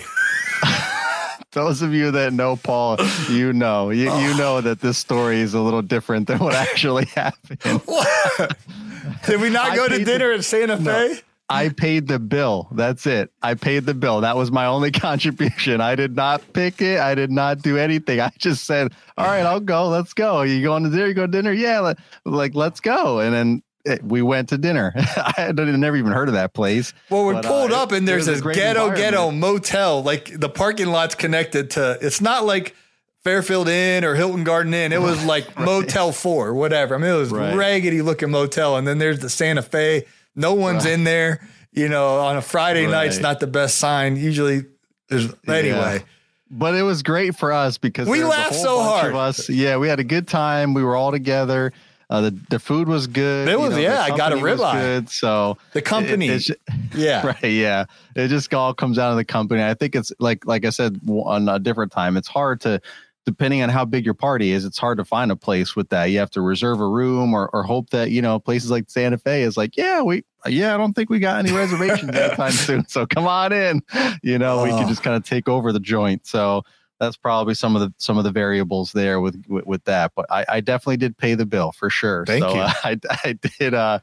Those 1.52 1.82
of 1.82 1.94
you 1.94 2.12
that 2.12 2.32
know 2.32 2.56
Paul, 2.56 2.98
you 3.30 3.52
know, 3.52 3.90
you, 3.90 4.10
oh. 4.10 4.20
you 4.20 4.38
know 4.38 4.62
that 4.62 4.80
this 4.80 4.98
story 4.98 5.42
is 5.42 5.54
a 5.54 5.60
little 5.60 5.82
different 5.82 6.28
than 6.28 6.40
what 6.40 6.54
actually 6.54 7.06
happened. 7.06 7.60
Did 9.26 9.42
we 9.42 9.50
not 9.50 9.76
go 9.76 9.90
to 9.90 10.04
dinner 10.04 10.30
the, 10.30 10.36
at 10.36 10.46
Santa 10.46 10.78
Fe? 10.78 10.84
No. 10.84 11.16
I 11.50 11.68
paid 11.68 12.08
the 12.08 12.20
bill. 12.20 12.70
That's 12.72 13.06
it. 13.06 13.30
I 13.42 13.56
paid 13.56 13.86
the 13.86 13.94
bill. 13.94 14.22
That 14.22 14.38
was 14.38 14.52
my 14.52 14.66
only 14.66 14.92
contribution. 14.92 15.82
I 15.82 15.96
did 15.96 16.16
not 16.16 16.42
pick 16.54 16.82
it. 16.82 17.00
I 17.00 17.14
did 17.14 17.30
not 17.30 17.62
do 17.62 17.78
anything. 17.78 18.22
I 18.22 18.32
just 18.38 18.64
said, 18.66 18.94
"All 19.18 19.26
right, 19.26 19.46
I'll 19.46 19.60
go. 19.60 19.90
Let's 19.90 20.14
go. 20.14 20.44
You 20.44 20.64
going 20.64 20.84
to 20.86 20.90
dinner? 20.90 21.08
You 21.08 21.14
go 21.14 21.26
to 21.26 21.32
dinner? 21.32 21.52
Yeah, 21.52 21.94
like 22.24 22.56
let's 22.56 22.80
go." 22.80 23.20
And 23.20 23.34
then 23.34 23.64
we 24.04 24.22
went 24.22 24.50
to 24.50 24.58
dinner. 24.58 24.94
I 24.96 25.34
had 25.36 25.56
never 25.56 25.96
even 25.96 26.12
heard 26.12 26.28
of 26.28 26.34
that 26.36 26.54
place. 26.54 26.94
Well, 27.10 27.26
we 27.26 27.34
pulled 27.42 27.72
uh, 27.72 27.84
up 27.84 27.92
and 27.92 28.08
there's 28.08 28.26
this 28.26 28.42
ghetto 28.42 28.96
ghetto 28.96 29.32
motel. 29.32 30.04
Like 30.04 30.40
the 30.40 30.50
parking 30.50 30.88
lot's 30.88 31.16
connected 31.16 31.72
to. 31.72 31.98
It's 32.02 32.22
not 32.22 32.46
like 32.46 32.76
Fairfield 33.24 33.68
Inn 33.68 34.04
or 34.04 34.16
Hilton 34.16 34.44
Garden 34.44 34.74
Inn. 34.74 34.92
It 34.92 35.02
was 35.02 35.24
like 35.26 35.48
right. 35.56 35.66
Motel 35.66 36.12
Four, 36.12 36.54
whatever. 36.54 36.96
I 36.96 36.98
mean, 36.98 37.12
it 37.12 37.18
was 37.18 37.32
right. 37.32 37.56
raggedy 37.56 38.02
looking 38.02 38.32
motel. 38.32 38.78
And 38.78 38.88
then 38.88 38.98
there's 38.98 39.20
the 39.20 39.30
Santa 39.30 39.62
Fe 39.62 40.06
no 40.36 40.54
one's 40.54 40.86
right. 40.86 40.94
in 40.94 41.04
there. 41.04 41.48
You 41.74 41.88
know, 41.88 42.20
on 42.20 42.36
a 42.36 42.42
Friday 42.42 42.86
night's 42.86 43.20
not 43.20 43.40
the 43.40 43.48
best 43.48 43.78
sign. 43.78 44.18
Usually, 44.18 44.66
there's 45.08 45.34
anyway. 45.48 46.00
Yeah. 46.00 46.04
But 46.50 46.76
it 46.76 46.84
was 46.84 47.02
great 47.02 47.38
for 47.38 47.54
us 47.54 47.78
because 47.78 48.10
we 48.10 48.26
laughed 48.26 48.56
so 48.56 48.82
hard. 48.82 49.12
Of 49.12 49.16
us. 49.16 49.48
Yeah, 49.48 49.78
we 49.78 49.88
had 49.88 50.02
a 50.02 50.04
good 50.04 50.28
time. 50.28 50.74
We 50.74 50.84
were 50.84 50.98
all 50.98 51.12
together. 51.12 51.72
Uh, 52.12 52.22
the 52.22 52.40
the 52.50 52.60
food 52.60 52.90
was 52.90 53.08
good. 53.08 53.48
It 53.48 53.58
was 53.58 53.70
you 53.70 53.84
know, 53.84 53.94
yeah. 53.94 54.02
I 54.02 54.18
got 54.18 54.34
a 54.34 54.36
ribeye. 54.36 54.74
Good. 54.74 55.10
So 55.10 55.58
the 55.72 55.82
company, 55.82 56.28
it, 56.28 56.50
yeah, 56.94 57.26
right, 57.42 57.44
yeah. 57.52 57.86
It 58.18 58.28
just 58.28 58.54
all 58.54 58.74
comes 58.74 59.00
out 59.00 59.12
of 59.12 59.18
the 59.18 59.24
company. 59.24 59.64
I 59.64 59.74
think 59.74 59.96
it's 59.96 60.12
like 60.20 60.46
like 60.46 60.66
I 60.66 60.72
said 60.72 61.00
on 61.08 61.48
a 61.48 61.58
different 61.58 61.94
time. 61.94 62.18
It's 62.18 62.28
hard 62.28 62.60
to 62.62 62.82
depending 63.26 63.62
on 63.62 63.70
how 63.70 63.86
big 63.86 64.04
your 64.04 64.14
party 64.14 64.52
is, 64.52 64.66
it's 64.66 64.78
hard 64.80 64.98
to 64.98 65.06
find 65.06 65.32
a 65.32 65.36
place 65.36 65.76
with 65.76 65.90
that. 65.90 66.06
You 66.06 66.20
have 66.20 66.32
to 66.32 66.42
reserve 66.42 66.80
a 66.80 66.88
room 66.88 67.34
or, 67.34 67.50
or 67.54 67.64
hope 67.64 67.92
that, 67.92 68.10
you 68.10 68.22
know, 68.22 68.40
places 68.40 68.72
like 68.72 68.90
Santa 68.90 69.18
Fe 69.18 69.44
is 69.44 69.58
like, 69.58 69.78
yeah, 69.78 70.02
we, 70.02 70.26
yeah, 70.48 70.74
I 70.74 70.78
don't 70.78 70.94
think 70.94 71.10
we 71.10 71.20
got 71.20 71.38
any 71.38 71.56
reservations 71.56 72.16
anytime 72.16 72.52
soon. 72.52 72.88
So 72.88 73.06
come 73.06 73.28
on 73.28 73.54
in, 73.54 73.84
you 74.24 74.40
know, 74.40 74.64
we 74.64 74.70
can 74.72 74.88
just 74.88 75.04
kind 75.04 75.16
of 75.16 75.24
take 75.24 75.48
over 75.48 75.72
the 75.72 75.80
joint. 75.80 76.26
So 76.26 76.64
that's 77.02 77.18
probably 77.18 77.56
some 77.56 77.76
of 77.76 77.82
the, 77.82 77.94
some 77.98 78.18
of 78.18 78.24
the 78.24 78.32
variables 78.32 78.92
there 78.92 79.20
with, 79.20 79.44
with, 79.50 79.66
with 79.66 79.84
that, 79.86 80.12
but 80.16 80.28
I, 80.30 80.46
I 80.48 80.60
definitely 80.62 80.98
did 80.98 81.18
pay 81.18 81.34
the 81.34 81.48
bill 81.48 81.72
for 81.72 81.90
sure. 81.90 82.26
Thank 82.26 82.44
so, 82.44 82.54
you. 82.54 82.62
Uh, 82.62 82.74
I, 82.84 82.98
I 83.24 83.40
did, 83.60 83.74
uh, 83.74 84.00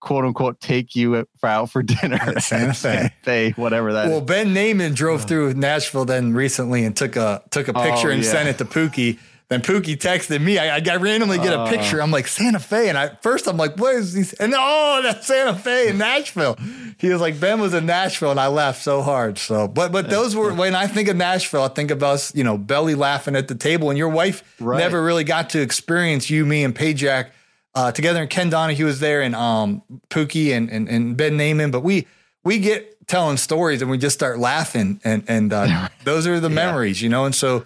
quote 0.00 0.24
unquote 0.24 0.60
take 0.60 0.94
you 0.94 1.26
out 1.42 1.70
for 1.70 1.82
dinner 1.82 2.18
at 2.20 2.42
Santa 2.42 2.74
Fe. 2.74 3.10
Fe, 3.22 3.50
whatever 3.56 3.94
that 3.94 4.08
well, 4.08 4.18
is. 4.18 4.24
Ben 4.24 4.52
Naaman 4.52 4.94
drove 4.94 5.24
through 5.24 5.54
Nashville 5.54 6.04
then 6.04 6.34
recently 6.34 6.84
and 6.84 6.94
took 6.96 7.16
a 7.16 7.42
took 7.50 7.68
a 7.68 7.72
picture 7.72 8.08
oh, 8.08 8.12
and 8.12 8.22
yeah. 8.22 8.30
sent 8.30 8.48
it 8.48 8.58
to 8.58 8.64
Pookie. 8.64 9.18
Then 9.48 9.60
Pookie 9.60 9.96
texted 9.96 10.40
me. 10.40 10.58
I, 10.58 10.78
I 10.78 10.96
randomly 10.96 11.36
get 11.38 11.52
a 11.52 11.60
uh. 11.60 11.68
picture. 11.68 12.00
I'm 12.00 12.10
like 12.10 12.26
Santa 12.26 12.58
Fe, 12.58 12.88
and 12.88 12.96
I 12.96 13.10
first 13.22 13.46
I'm 13.46 13.56
like, 13.56 13.76
what 13.76 13.94
is 13.94 14.14
this? 14.14 14.32
And 14.34 14.54
oh, 14.56 15.00
that's 15.02 15.26
Santa 15.26 15.54
Fe 15.54 15.88
in 15.88 15.98
Nashville. 15.98 16.56
He 16.98 17.10
was 17.10 17.20
like, 17.20 17.38
Ben 17.38 17.60
was 17.60 17.74
in 17.74 17.84
Nashville, 17.84 18.30
and 18.30 18.40
I 18.40 18.46
laughed 18.46 18.82
so 18.82 19.02
hard. 19.02 19.36
So, 19.38 19.68
but 19.68 19.92
but 19.92 20.08
those 20.08 20.34
were 20.34 20.54
when 20.54 20.74
I 20.74 20.86
think 20.86 21.08
of 21.08 21.16
Nashville, 21.16 21.62
I 21.62 21.68
think 21.68 21.90
of 21.90 22.02
us, 22.02 22.34
you 22.34 22.42
know, 22.42 22.56
belly 22.56 22.94
laughing 22.94 23.36
at 23.36 23.48
the 23.48 23.54
table, 23.54 23.90
and 23.90 23.98
your 23.98 24.08
wife 24.08 24.42
right. 24.60 24.78
never 24.78 25.02
really 25.02 25.24
got 25.24 25.50
to 25.50 25.60
experience 25.60 26.30
you, 26.30 26.46
me, 26.46 26.64
and 26.64 26.74
Pajak 26.74 27.28
uh, 27.74 27.92
together. 27.92 28.22
And 28.22 28.30
Ken 28.30 28.48
Donahue 28.48 28.86
was 28.86 29.00
there, 29.00 29.20
and 29.20 29.34
um, 29.34 29.82
Pookie 30.08 30.56
and, 30.56 30.70
and 30.70 30.88
and 30.88 31.16
Ben 31.16 31.36
Naaman. 31.36 31.70
But 31.70 31.80
we 31.80 32.06
we 32.44 32.58
get 32.58 33.06
telling 33.06 33.36
stories, 33.36 33.82
and 33.82 33.90
we 33.90 33.98
just 33.98 34.14
start 34.14 34.38
laughing, 34.38 35.00
and 35.04 35.24
and 35.28 35.52
uh, 35.52 35.88
those 36.04 36.26
are 36.26 36.40
the 36.40 36.48
yeah. 36.48 36.54
memories, 36.54 37.02
you 37.02 37.08
know. 37.08 37.24
And 37.24 37.34
so, 37.34 37.64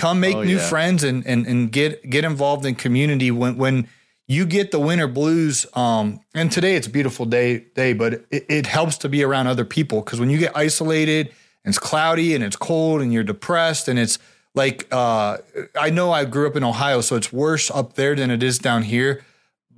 come 0.00 0.20
make 0.20 0.36
oh, 0.36 0.42
new 0.42 0.56
yeah. 0.56 0.68
friends 0.68 1.04
and 1.04 1.26
and 1.26 1.46
and 1.46 1.70
get 1.70 2.08
get 2.08 2.24
involved 2.24 2.64
in 2.66 2.74
community 2.74 3.30
when 3.30 3.56
when 3.56 3.88
you 4.26 4.46
get 4.46 4.70
the 4.70 4.80
winter 4.80 5.08
blues. 5.08 5.66
Um, 5.74 6.20
and 6.34 6.50
today 6.52 6.76
it's 6.76 6.86
a 6.86 6.90
beautiful 6.90 7.26
day 7.26 7.66
day, 7.74 7.92
but 7.92 8.14
it, 8.30 8.46
it 8.48 8.66
helps 8.66 8.98
to 8.98 9.08
be 9.08 9.22
around 9.22 9.46
other 9.46 9.64
people 9.64 10.00
because 10.00 10.20
when 10.20 10.30
you 10.30 10.38
get 10.38 10.56
isolated 10.56 11.28
and 11.64 11.72
it's 11.72 11.78
cloudy 11.78 12.34
and 12.34 12.42
it's 12.42 12.56
cold 12.56 13.02
and 13.02 13.12
you're 13.12 13.24
depressed 13.24 13.88
and 13.88 13.98
it's 13.98 14.18
like 14.54 14.86
uh, 14.90 15.38
I 15.78 15.90
know 15.90 16.10
I 16.10 16.24
grew 16.24 16.46
up 16.46 16.56
in 16.56 16.64
Ohio, 16.64 17.00
so 17.00 17.16
it's 17.16 17.32
worse 17.32 17.70
up 17.70 17.94
there 17.94 18.14
than 18.14 18.30
it 18.30 18.42
is 18.42 18.58
down 18.58 18.82
here 18.82 19.22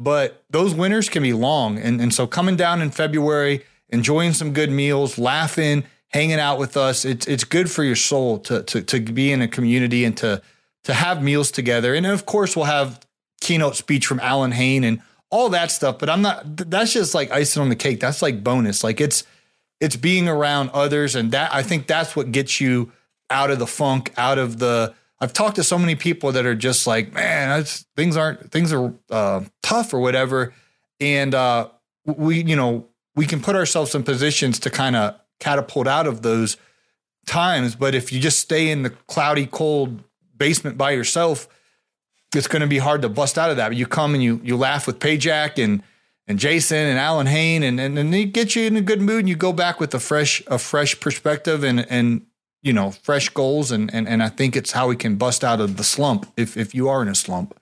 but 0.02 0.42
those 0.50 0.74
winters 0.74 1.08
can 1.08 1.22
be 1.22 1.32
long. 1.32 1.78
And, 1.78 2.00
and 2.00 2.12
so 2.12 2.26
coming 2.26 2.56
down 2.56 2.82
in 2.82 2.90
February, 2.90 3.64
enjoying 3.88 4.32
some 4.32 4.52
good 4.52 4.70
meals, 4.70 5.16
laughing, 5.16 5.84
hanging 6.12 6.38
out 6.38 6.58
with 6.58 6.76
us, 6.76 7.04
it's 7.04 7.26
it's 7.26 7.44
good 7.44 7.70
for 7.70 7.84
your 7.84 7.96
soul 7.96 8.38
to 8.40 8.62
to 8.64 8.82
to 8.82 9.00
be 9.00 9.32
in 9.32 9.42
a 9.42 9.48
community 9.48 10.04
and 10.04 10.16
to 10.18 10.42
to 10.84 10.94
have 10.94 11.22
meals 11.22 11.50
together. 11.50 11.94
And 11.94 12.06
of 12.06 12.26
course 12.26 12.56
we'll 12.56 12.66
have 12.66 13.00
keynote 13.40 13.76
speech 13.76 14.06
from 14.06 14.20
Allyn 14.20 14.52
Hane 14.52 14.84
and 14.84 15.00
all 15.30 15.48
that 15.50 15.70
stuff. 15.70 15.98
But 15.98 16.10
I'm 16.10 16.22
not 16.22 16.56
that's 16.56 16.92
just 16.92 17.14
like 17.14 17.30
icing 17.30 17.62
on 17.62 17.68
the 17.68 17.76
cake. 17.76 18.00
That's 18.00 18.22
like 18.22 18.44
bonus. 18.44 18.84
Like 18.84 19.00
it's 19.00 19.24
it's 19.80 19.96
being 19.96 20.28
around 20.28 20.70
others. 20.70 21.14
And 21.14 21.32
that 21.32 21.52
I 21.52 21.62
think 21.62 21.86
that's 21.86 22.14
what 22.14 22.30
gets 22.30 22.60
you 22.60 22.92
out 23.30 23.50
of 23.50 23.58
the 23.58 23.66
funk, 23.66 24.12
out 24.16 24.38
of 24.38 24.58
the 24.58 24.94
I've 25.22 25.32
talked 25.32 25.54
to 25.56 25.62
so 25.62 25.78
many 25.78 25.94
people 25.94 26.32
that 26.32 26.46
are 26.46 26.56
just 26.56 26.84
like, 26.84 27.12
man, 27.12 27.62
things 27.96 28.16
aren't 28.16 28.50
things 28.50 28.72
are 28.72 28.92
uh, 29.08 29.42
tough 29.62 29.94
or 29.94 30.00
whatever, 30.00 30.52
and 30.98 31.32
uh, 31.32 31.68
we, 32.04 32.42
you 32.42 32.56
know, 32.56 32.88
we 33.14 33.26
can 33.26 33.40
put 33.40 33.54
ourselves 33.54 33.94
in 33.94 34.02
positions 34.02 34.58
to 34.60 34.70
kind 34.70 34.96
of 34.96 35.14
catapult 35.40 35.86
out 35.86 36.06
of 36.06 36.22
those 36.22 36.56
times. 37.26 37.74
But 37.74 37.94
if 37.94 38.12
you 38.12 38.20
just 38.20 38.38
stay 38.38 38.70
in 38.70 38.82
the 38.82 38.90
cloudy, 38.90 39.46
cold 39.46 40.02
basement 40.36 40.78
by 40.78 40.92
yourself, 40.92 41.48
it's 42.34 42.48
going 42.48 42.62
to 42.62 42.68
be 42.68 42.78
hard 42.78 43.02
to 43.02 43.08
bust 43.08 43.38
out 43.38 43.50
of 43.50 43.56
that. 43.56 43.68
But 43.68 43.76
you 43.76 43.86
come 43.86 44.14
and 44.14 44.22
you 44.22 44.40
you 44.42 44.56
laugh 44.56 44.86
with 44.86 44.98
Pajak 44.98 45.62
and 45.62 45.82
and 46.26 46.38
Jason 46.38 46.78
and 46.78 46.98
Allyn 46.98 47.26
Hane, 47.26 47.62
and 47.62 47.80
and, 47.80 47.98
and 47.98 48.12
they 48.12 48.24
get 48.24 48.56
you 48.56 48.66
in 48.66 48.76
a 48.76 48.80
good 48.80 49.00
mood, 49.00 49.20
and 49.20 49.28
you 49.28 49.36
go 49.36 49.52
back 49.52 49.80
with 49.80 49.94
a 49.94 50.00
fresh 50.00 50.42
a 50.46 50.58
fresh 50.58 50.98
perspective 50.98 51.62
and 51.64 51.86
and 51.90 52.26
you 52.62 52.72
know, 52.72 52.92
fresh 52.92 53.28
goals. 53.28 53.70
And, 53.70 53.92
and, 53.92 54.08
and 54.08 54.22
I 54.22 54.28
think 54.28 54.56
it's 54.56 54.72
how 54.72 54.88
we 54.88 54.96
can 54.96 55.16
bust 55.16 55.44
out 55.44 55.60
of 55.60 55.76
the 55.76 55.84
slump 55.84 56.26
if, 56.36 56.56
if 56.56 56.74
you 56.74 56.88
are 56.88 57.02
in 57.02 57.08
a 57.08 57.14
slump. 57.14 57.58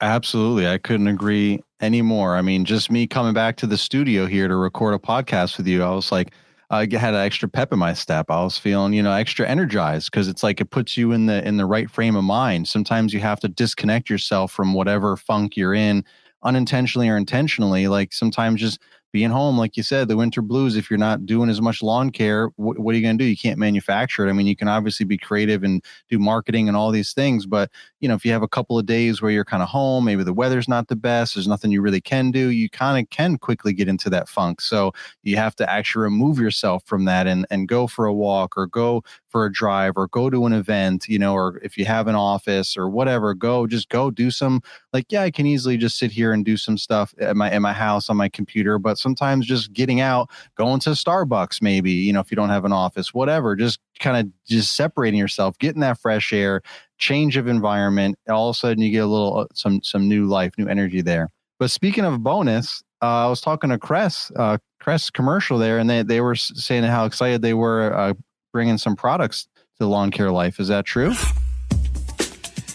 Absolutely. 0.00 0.66
I 0.66 0.78
couldn't 0.78 1.08
agree 1.08 1.62
anymore. 1.80 2.34
I 2.34 2.42
mean, 2.42 2.64
just 2.64 2.90
me 2.90 3.06
coming 3.06 3.34
back 3.34 3.56
to 3.56 3.66
the 3.66 3.76
studio 3.76 4.26
here 4.26 4.48
to 4.48 4.56
record 4.56 4.94
a 4.94 4.98
podcast 4.98 5.58
with 5.58 5.66
you, 5.66 5.82
I 5.82 5.90
was 5.90 6.10
like, 6.10 6.32
I 6.70 6.82
had 6.82 7.14
an 7.14 7.20
extra 7.20 7.48
pep 7.48 7.72
in 7.72 7.80
my 7.80 7.94
step. 7.94 8.30
I 8.30 8.42
was 8.44 8.56
feeling, 8.56 8.92
you 8.92 9.02
know, 9.02 9.12
extra 9.12 9.46
energized 9.46 10.10
because 10.10 10.28
it's 10.28 10.44
like 10.44 10.60
it 10.60 10.70
puts 10.70 10.96
you 10.96 11.10
in 11.10 11.26
the 11.26 11.46
in 11.46 11.56
the 11.56 11.66
right 11.66 11.90
frame 11.90 12.14
of 12.14 12.22
mind. 12.22 12.68
Sometimes 12.68 13.12
you 13.12 13.18
have 13.20 13.40
to 13.40 13.48
disconnect 13.48 14.08
yourself 14.08 14.52
from 14.52 14.72
whatever 14.72 15.16
funk 15.16 15.56
you're 15.56 15.74
in, 15.74 16.04
unintentionally 16.44 17.08
or 17.08 17.16
intentionally. 17.16 17.88
Like 17.88 18.12
sometimes 18.12 18.60
just 18.60 18.80
being 19.12 19.30
home, 19.30 19.58
like 19.58 19.76
you 19.76 19.82
said, 19.82 20.08
the 20.08 20.16
winter 20.16 20.42
blues, 20.42 20.76
if 20.76 20.90
you're 20.90 20.98
not 20.98 21.26
doing 21.26 21.50
as 21.50 21.60
much 21.60 21.82
lawn 21.82 22.10
care, 22.10 22.48
wh- 22.56 22.78
what 22.78 22.94
are 22.94 22.98
you 22.98 23.02
going 23.02 23.18
to 23.18 23.24
do? 23.24 23.28
You 23.28 23.36
can't 23.36 23.58
manufacture 23.58 24.26
it. 24.26 24.30
I 24.30 24.32
mean, 24.32 24.46
you 24.46 24.56
can 24.56 24.68
obviously 24.68 25.04
be 25.04 25.18
creative 25.18 25.62
and 25.62 25.84
do 26.08 26.18
marketing 26.18 26.68
and 26.68 26.76
all 26.76 26.90
these 26.90 27.12
things, 27.12 27.46
but 27.46 27.70
you 28.00 28.08
know, 28.08 28.14
if 28.14 28.24
you 28.24 28.32
have 28.32 28.42
a 28.42 28.48
couple 28.48 28.78
of 28.78 28.86
days 28.86 29.20
where 29.20 29.30
you're 29.30 29.44
kind 29.44 29.62
of 29.62 29.68
home, 29.68 30.04
maybe 30.04 30.22
the 30.22 30.32
weather's 30.32 30.68
not 30.68 30.88
the 30.88 30.96
best, 30.96 31.34
there's 31.34 31.48
nothing 31.48 31.70
you 31.70 31.82
really 31.82 32.00
can 32.00 32.30
do, 32.30 32.48
you 32.48 32.70
kind 32.70 33.02
of 33.02 33.10
can 33.10 33.36
quickly 33.36 33.72
get 33.72 33.88
into 33.88 34.08
that 34.10 34.28
funk. 34.28 34.60
So 34.60 34.92
you 35.22 35.36
have 35.36 35.56
to 35.56 35.70
actually 35.70 36.04
remove 36.04 36.38
yourself 36.38 36.84
from 36.86 37.04
that 37.06 37.26
and, 37.26 37.46
and 37.50 37.68
go 37.68 37.86
for 37.86 38.06
a 38.06 38.14
walk 38.14 38.56
or 38.56 38.66
go 38.66 39.02
for 39.28 39.46
a 39.46 39.52
drive 39.52 39.94
or 39.96 40.08
go 40.08 40.28
to 40.28 40.46
an 40.46 40.52
event, 40.52 41.06
you 41.08 41.18
know, 41.18 41.34
or 41.34 41.58
if 41.62 41.78
you 41.78 41.84
have 41.84 42.08
an 42.08 42.14
office 42.14 42.76
or 42.76 42.88
whatever, 42.88 43.34
go 43.34 43.66
just 43.66 43.88
go 43.88 44.10
do 44.10 44.30
some 44.30 44.60
like, 44.92 45.06
yeah, 45.10 45.22
I 45.22 45.30
can 45.30 45.46
easily 45.46 45.76
just 45.76 45.98
sit 45.98 46.10
here 46.10 46.32
and 46.32 46.44
do 46.44 46.56
some 46.56 46.76
stuff 46.76 47.14
at 47.20 47.36
my 47.36 47.50
at 47.50 47.62
my 47.62 47.72
house 47.72 48.10
on 48.10 48.16
my 48.16 48.28
computer. 48.28 48.78
But 48.78 48.98
sometimes 49.00 49.46
just 49.46 49.72
getting 49.72 50.00
out, 50.00 50.30
going 50.56 50.80
to 50.80 50.90
Starbucks, 50.90 51.62
maybe, 51.62 51.90
you 51.90 52.12
know, 52.12 52.20
if 52.20 52.30
you 52.30 52.36
don't 52.36 52.50
have 52.50 52.64
an 52.64 52.72
office, 52.72 53.14
whatever, 53.14 53.56
just 53.56 53.80
kind 53.98 54.16
of 54.16 54.32
just 54.46 54.76
separating 54.76 55.18
yourself, 55.18 55.58
getting 55.58 55.80
that 55.80 55.98
fresh 55.98 56.32
air, 56.32 56.62
change 56.98 57.36
of 57.36 57.46
environment. 57.48 58.16
All 58.28 58.50
of 58.50 58.56
a 58.56 58.58
sudden 58.58 58.82
you 58.82 58.90
get 58.90 59.04
a 59.04 59.06
little 59.06 59.38
uh, 59.38 59.46
some 59.54 59.82
some 59.82 60.08
new 60.08 60.26
life, 60.26 60.52
new 60.58 60.68
energy 60.68 61.00
there. 61.00 61.30
But 61.58 61.70
speaking 61.70 62.04
of 62.04 62.22
bonus, 62.22 62.82
uh, 63.02 63.24
I 63.24 63.28
was 63.28 63.40
talking 63.40 63.70
to 63.70 63.78
Kress, 63.78 64.30
uh, 64.36 64.58
Kress 64.80 65.10
commercial 65.10 65.58
there, 65.58 65.78
and 65.78 65.88
they 65.88 66.02
they 66.02 66.20
were 66.20 66.34
saying 66.34 66.84
how 66.84 67.04
excited 67.04 67.42
they 67.42 67.54
were 67.54 67.92
uh, 67.94 68.14
bringing 68.52 68.78
some 68.78 68.96
products 68.96 69.48
to 69.78 69.86
Lawn 69.86 70.10
Care 70.10 70.30
Life. 70.30 70.60
Is 70.60 70.68
that 70.68 70.84
true? 70.84 71.14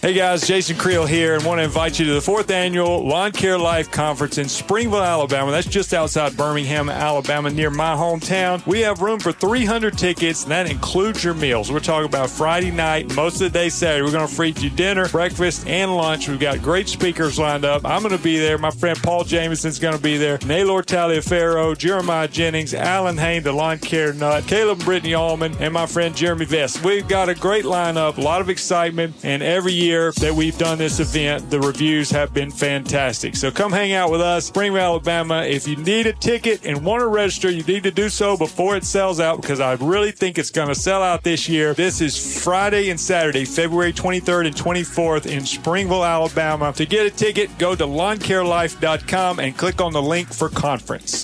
Hey 0.06 0.14
guys, 0.14 0.46
Jason 0.46 0.78
Creel 0.78 1.08
here, 1.08 1.34
and 1.34 1.44
want 1.44 1.58
to 1.58 1.64
invite 1.64 1.98
you 1.98 2.06
to 2.06 2.14
the 2.14 2.22
fourth 2.22 2.52
annual 2.52 3.04
Lawn 3.04 3.32
Care 3.32 3.58
Life 3.58 3.90
Conference 3.90 4.38
in 4.38 4.48
Springville, 4.48 5.02
Alabama. 5.02 5.50
That's 5.50 5.66
just 5.66 5.96
outside 5.96 6.38
Birmingham, 6.38 6.92
Alabama, 6.92 7.50
near 7.50 7.72
my 7.72 7.96
hometown. 7.96 8.64
We 8.68 8.82
have 8.82 9.02
room 9.02 9.20
for 9.20 9.32
300 9.32 9.98
tickets, 9.98 10.44
and 10.44 10.52
that 10.52 10.70
includes 10.70 11.24
your 11.24 11.34
meals. 11.34 11.72
We're 11.72 11.80
talking 11.80 12.06
about 12.06 12.30
Friday 12.30 12.70
night, 12.70 13.16
most 13.16 13.42
of 13.42 13.52
the 13.52 13.58
day 13.58 13.70
Saturday. 13.70 14.04
We're 14.04 14.12
going 14.12 14.28
to 14.28 14.32
feed 14.32 14.62
you 14.62 14.70
dinner, 14.70 15.10
breakfast, 15.10 15.66
and 15.66 15.96
lunch. 15.96 16.30
We've 16.30 16.40
got 16.40 16.62
great 16.62 16.88
speakers 16.88 17.40
lined 17.40 17.66
up. 17.66 17.84
I'm 17.84 18.04
going 18.04 18.16
to 18.16 18.24
be 18.24 18.38
there. 18.38 18.60
My 18.60 18.70
friend 18.70 19.02
Paul 19.02 19.24
Jamison's 19.24 19.80
going 19.80 19.96
to 19.96 20.04
be 20.04 20.18
there. 20.18 20.38
Naylor 20.46 20.84
Taliaferro, 20.84 21.76
Jeremiah 21.76 22.28
Jennings, 22.28 22.76
Allyn 22.76 23.18
Hane, 23.18 23.42
the 23.42 23.54
Lawn 23.54 23.80
Care 23.80 24.14
Nut, 24.14 24.46
Caleb 24.46 24.86
Brittany 24.86 25.16
Allman, 25.16 25.56
and 25.60 25.74
my 25.74 25.88
friend 25.88 26.16
Jeremy 26.16 26.46
Vest. 26.46 26.84
We've 26.86 27.08
got 27.08 27.28
a 27.28 27.34
great 27.34 27.66
lineup, 27.66 28.20
a 28.20 28.22
lot 28.22 28.42
of 28.42 28.52
excitement, 28.52 29.16
and 29.24 29.42
every 29.42 29.74
year 29.74 29.95
year 29.96 30.12
that 30.12 30.34
we've 30.34 30.58
done 30.58 30.78
this 30.78 31.00
event, 31.00 31.50
the 31.50 31.60
reviews 31.60 32.10
have 32.12 32.34
been 32.34 32.52
fantastic. 32.52 33.34
So 33.36 33.50
come 33.50 33.72
hang 33.72 33.94
out 33.94 34.12
with 34.12 34.20
us, 34.20 34.46
Springville, 34.48 34.82
Alabama. 34.82 35.44
If 35.44 35.68
you 35.68 35.78
need 35.78 36.06
a 36.06 36.12
ticket 36.12 36.66
and 36.66 36.84
want 36.84 37.00
to 37.00 37.08
register, 37.08 37.50
you 37.50 37.64
need 37.64 37.84
to 37.84 37.92
do 37.92 38.10
so 38.10 38.36
before 38.36 38.76
it 38.76 38.84
sells 38.84 39.22
out 39.22 39.42
because 39.42 39.62
I 39.62 39.74
really 39.76 40.12
think 40.12 40.38
it's 40.38 40.52
going 40.52 40.68
to 40.68 40.76
sell 40.76 41.02
out 41.02 41.24
this 41.24 41.48
year. 41.48 41.74
This 41.74 42.02
is 42.02 42.44
Friday 42.44 42.90
and 42.90 43.00
Saturday, 43.00 43.46
February 43.46 43.94
23rd 43.94 44.48
and 44.48 44.56
24th 44.56 45.28
in 45.28 45.46
Springville, 45.46 46.04
Alabama. 46.04 46.74
To 46.74 46.86
get 46.86 47.06
a 47.06 47.12
ticket, 47.12 47.58
go 47.58 47.74
to 47.74 47.86
lawncarelife.com 47.86 49.40
and 49.40 49.58
click 49.58 49.80
on 49.80 49.94
the 49.94 50.02
link 50.02 50.34
for 50.34 50.50
conference. 50.50 51.24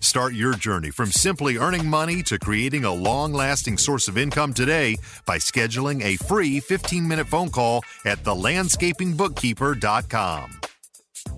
Start 0.00 0.34
your 0.34 0.54
journey 0.54 0.90
from 0.90 1.06
simply 1.06 1.56
earning 1.56 1.86
money 1.86 2.24
to 2.24 2.38
creating 2.38 2.84
a 2.84 2.92
long 2.92 3.32
lasting 3.32 3.78
source 3.78 4.08
of 4.08 4.18
income 4.18 4.52
today 4.52 4.96
by 5.26 5.38
scheduling 5.38 6.02
a 6.02 6.16
free 6.16 6.58
15 6.60 7.06
minute 7.06 7.28
phone 7.28 7.50
call 7.50 7.84
at 8.04 8.24
thelandscapingbookkeeper.com. 8.24 10.60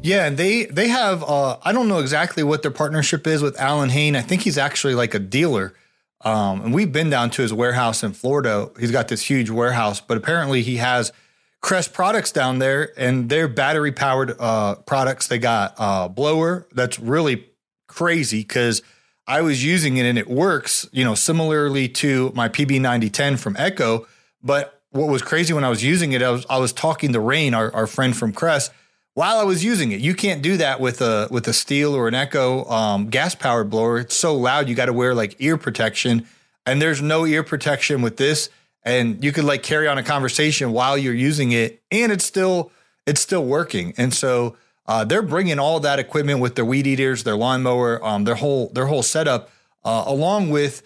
Yeah, 0.02 0.26
and 0.26 0.36
they 0.36 0.66
they 0.66 0.88
have 0.88 1.24
uh, 1.24 1.56
I 1.62 1.72
don't 1.72 1.88
know 1.88 2.00
exactly 2.00 2.42
what 2.42 2.60
their 2.62 2.70
partnership 2.70 3.26
is 3.26 3.42
with 3.42 3.58
Allyn 3.58 3.88
Hane. 3.90 4.16
I 4.16 4.22
think 4.22 4.42
he's 4.42 4.58
actually 4.58 4.94
like 4.94 5.14
a 5.14 5.18
dealer. 5.18 5.74
Um, 6.22 6.62
and 6.62 6.74
we've 6.74 6.92
been 6.92 7.10
down 7.10 7.30
to 7.30 7.42
his 7.42 7.52
warehouse 7.52 8.02
in 8.02 8.12
Florida. 8.12 8.70
He's 8.78 8.90
got 8.90 9.08
this 9.08 9.22
huge 9.22 9.50
warehouse, 9.50 10.00
but 10.00 10.16
apparently 10.16 10.62
he 10.62 10.76
has 10.76 11.12
Kress 11.60 11.88
products 11.88 12.32
down 12.32 12.60
there, 12.60 12.92
and 12.96 13.28
they're 13.28 13.48
battery 13.48 13.92
powered 13.92 14.34
uh, 14.38 14.76
products. 14.76 15.26
They 15.26 15.38
got 15.38 15.74
a 15.78 15.82
uh, 15.82 16.08
blower 16.08 16.66
that's 16.72 17.00
really 17.00 17.48
crazy 17.88 18.40
because 18.40 18.82
I 19.26 19.42
was 19.42 19.64
using 19.64 19.96
it 19.96 20.06
and 20.06 20.16
it 20.16 20.28
works, 20.28 20.88
you 20.92 21.04
know, 21.04 21.14
similarly 21.14 21.88
to 21.88 22.32
my 22.34 22.48
PB9010 22.48 23.38
from 23.38 23.56
Echo. 23.58 24.06
But 24.42 24.80
what 24.90 25.08
was 25.08 25.22
crazy 25.22 25.52
when 25.52 25.64
I 25.64 25.68
was 25.68 25.84
using 25.84 26.12
it, 26.12 26.22
I 26.22 26.30
was 26.30 26.46
I 26.48 26.58
was 26.58 26.72
talking 26.72 27.12
to 27.12 27.20
Rain, 27.20 27.52
our, 27.52 27.74
our 27.74 27.86
friend 27.86 28.16
from 28.16 28.32
Kress, 28.32 28.70
while 29.14 29.38
I 29.38 29.44
was 29.44 29.62
using 29.64 29.92
it. 29.92 30.00
You 30.00 30.14
can't 30.14 30.40
do 30.40 30.56
that 30.58 30.80
with 30.80 31.02
a 31.02 31.28
with 31.30 31.46
a 31.48 31.50
Stihl 31.50 31.92
or 31.92 32.08
an 32.08 32.14
Echo 32.14 32.64
um, 32.66 33.10
gas 33.10 33.34
powered 33.34 33.68
blower. 33.68 33.98
It's 33.98 34.16
so 34.16 34.34
loud, 34.34 34.68
you 34.68 34.74
got 34.74 34.86
to 34.86 34.92
wear 34.92 35.14
like 35.14 35.36
ear 35.40 35.58
protection, 35.58 36.26
and 36.64 36.80
there's 36.80 37.02
no 37.02 37.26
ear 37.26 37.42
protection 37.42 38.00
with 38.00 38.16
this. 38.16 38.48
And 38.84 39.22
you 39.22 39.32
could 39.32 39.44
like 39.44 39.62
carry 39.62 39.88
on 39.88 39.98
a 39.98 40.02
conversation 40.02 40.72
while 40.72 40.96
you're 40.96 41.12
using 41.12 41.52
it, 41.52 41.82
and 41.90 42.10
it's 42.12 42.24
still 42.24 42.72
it's 43.06 43.20
still 43.20 43.44
working. 43.44 43.92
And 43.98 44.14
so 44.14 44.56
uh, 44.88 45.04
they're 45.04 45.22
bringing 45.22 45.58
all 45.58 45.80
that 45.80 45.98
equipment 45.98 46.40
with 46.40 46.54
their 46.54 46.64
weed 46.64 46.86
eaters, 46.86 47.22
their 47.22 47.36
lawnmower, 47.36 48.02
um, 48.04 48.24
their 48.24 48.36
whole 48.36 48.70
their 48.70 48.86
whole 48.86 49.02
setup, 49.02 49.50
uh, 49.84 50.04
along 50.06 50.48
with 50.48 50.82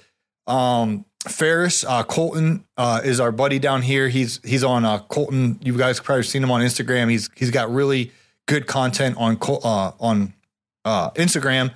um, 0.49 1.05
Ferris 1.29 1.85
uh, 1.85 2.03
Colton 2.03 2.65
uh, 2.77 3.01
is 3.05 3.21
our 3.21 3.31
buddy 3.31 3.61
down 3.61 3.81
here. 3.81 4.09
He's 4.09 4.41
he's 4.45 4.65
on 4.65 4.85
uh, 4.85 4.99
Colton. 4.99 5.61
You 5.63 5.79
guys 5.79 6.01
probably 6.01 6.25
seen 6.25 6.43
him 6.43 6.51
on 6.51 6.63
Instagram. 6.63 7.11
He's 7.11 7.31
he's 7.37 7.53
got 7.53 7.73
really 7.73 8.11
good 8.47 8.67
content 8.67 9.17
on 9.19 9.39
uh, 9.41 9.93
on 10.01 10.35
Instagram. 10.85 11.73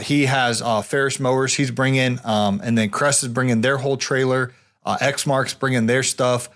he 0.00 0.24
has 0.24 0.62
Ferris 0.86 1.20
mowers. 1.20 1.54
He's 1.54 1.70
bringing, 1.70 2.20
um, 2.24 2.62
and 2.64 2.76
then 2.78 2.88
Kress 2.88 3.22
is 3.22 3.28
bringing 3.28 3.60
their 3.60 3.76
whole 3.76 3.98
trailer. 3.98 4.54
Exmark's 4.86 5.52
bringing 5.52 5.84
their 5.84 6.02
stuff. 6.02 6.48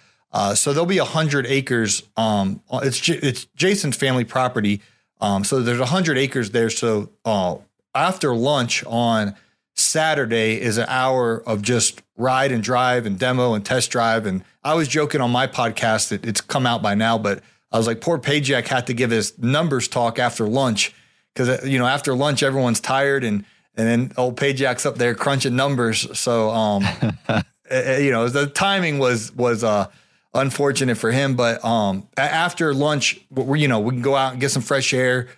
so 0.55 0.73
there'll 0.73 0.87
be 0.87 0.97
hundred 0.97 1.45
acres. 1.45 2.05
Um, 2.17 2.63
it's 2.73 3.07
it's 3.07 3.45
Jason's 3.55 3.97
family 3.99 4.25
property 4.25 4.81
um, 5.25 5.43
so 5.43 5.63
there's 5.63 5.79
100 5.79 6.19
acres 6.19 6.51
there. 6.51 6.69
So 6.69 7.09
uh, 7.25 7.57
after 7.95 8.35
lunch 8.35 8.85
on 8.85 9.35
Saturday 9.75 10.61
is 10.61 10.77
an 10.77 10.85
hour 10.89 11.43
of 11.47 11.63
just 11.63 12.03
ride 12.17 12.53
and 12.53 12.63
drive 12.63 13.07
and 13.07 13.19
demo 13.19 13.55
and 13.55 13.65
test 13.65 13.91
drive. 13.91 14.27
And 14.27 14.45
I 14.63 14.75
was 14.75 14.87
joking 14.87 15.23
on 15.23 15.31
my 15.31 15.47
podcast 15.47 16.09
that 16.09 16.27
it's 16.27 16.43
come 16.43 16.67
out 16.67 16.83
by 16.83 16.95
now, 16.95 17.17
but 17.17 17.43
I 17.73 17.79
was 17.79 17.87
like, 17.87 18.03
poor 18.03 18.19
Pajak 18.19 18.69
had 18.69 18.87
to 18.89 18.93
give 18.93 19.11
his 19.11 19.37
numbers 19.39 19.89
talk 19.89 20.19
after 20.19 20.47
lunch 20.47 20.95
because 21.33 21.49
uh, 21.49 21.61
you 21.65 21.79
know 21.79 21.87
after 21.87 22.15
lunch 22.15 22.43
everyone's 22.43 22.81
tired 22.81 23.25
and 23.25 23.45
and 23.77 23.89
then 23.89 24.13
old 24.17 24.37
Pajak's 24.37 24.87
up 24.87 24.97
there 24.97 25.15
crunching 25.15 25.57
numbers. 25.57 26.17
So 26.19 26.51
um, 26.51 26.85
eh, 26.85 27.43
eh, 27.71 27.99
you 27.99 28.11
know 28.11 28.29
the 28.29 28.47
timing 28.47 28.99
was 28.99 29.33
was 29.33 29.65
uh 29.65 29.89
unfortunate 30.35 30.97
for 30.97 31.11
him. 31.11 31.37
But 31.37 31.65
um, 31.65 32.09
after 32.17 32.75
lunch, 32.75 33.21
we 33.31 33.61
you 33.61 33.69
know 33.69 33.81
we 33.81 33.93
can 33.93 34.03
go 34.03 34.17
out 34.17 34.33
and 34.33 34.41
get 34.41 34.51
some 34.51 34.63
fresh 34.63 34.93
air, 34.93 35.29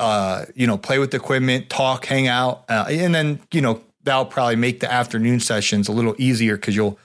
uh, 0.00 0.46
you 0.54 0.66
know, 0.66 0.78
play 0.78 0.98
with 0.98 1.10
the 1.10 1.16
equipment, 1.16 1.68
talk, 1.68 2.06
hang 2.06 2.28
out, 2.28 2.64
uh, 2.68 2.86
and 2.88 3.14
then 3.14 3.40
you 3.52 3.60
know 3.60 3.82
that'll 4.04 4.24
probably 4.24 4.56
make 4.56 4.80
the 4.80 4.90
afternoon 4.90 5.40
sessions 5.40 5.88
a 5.88 5.92
little 5.92 6.14
easier 6.18 6.56
because 6.56 6.74
you'll 6.74 6.98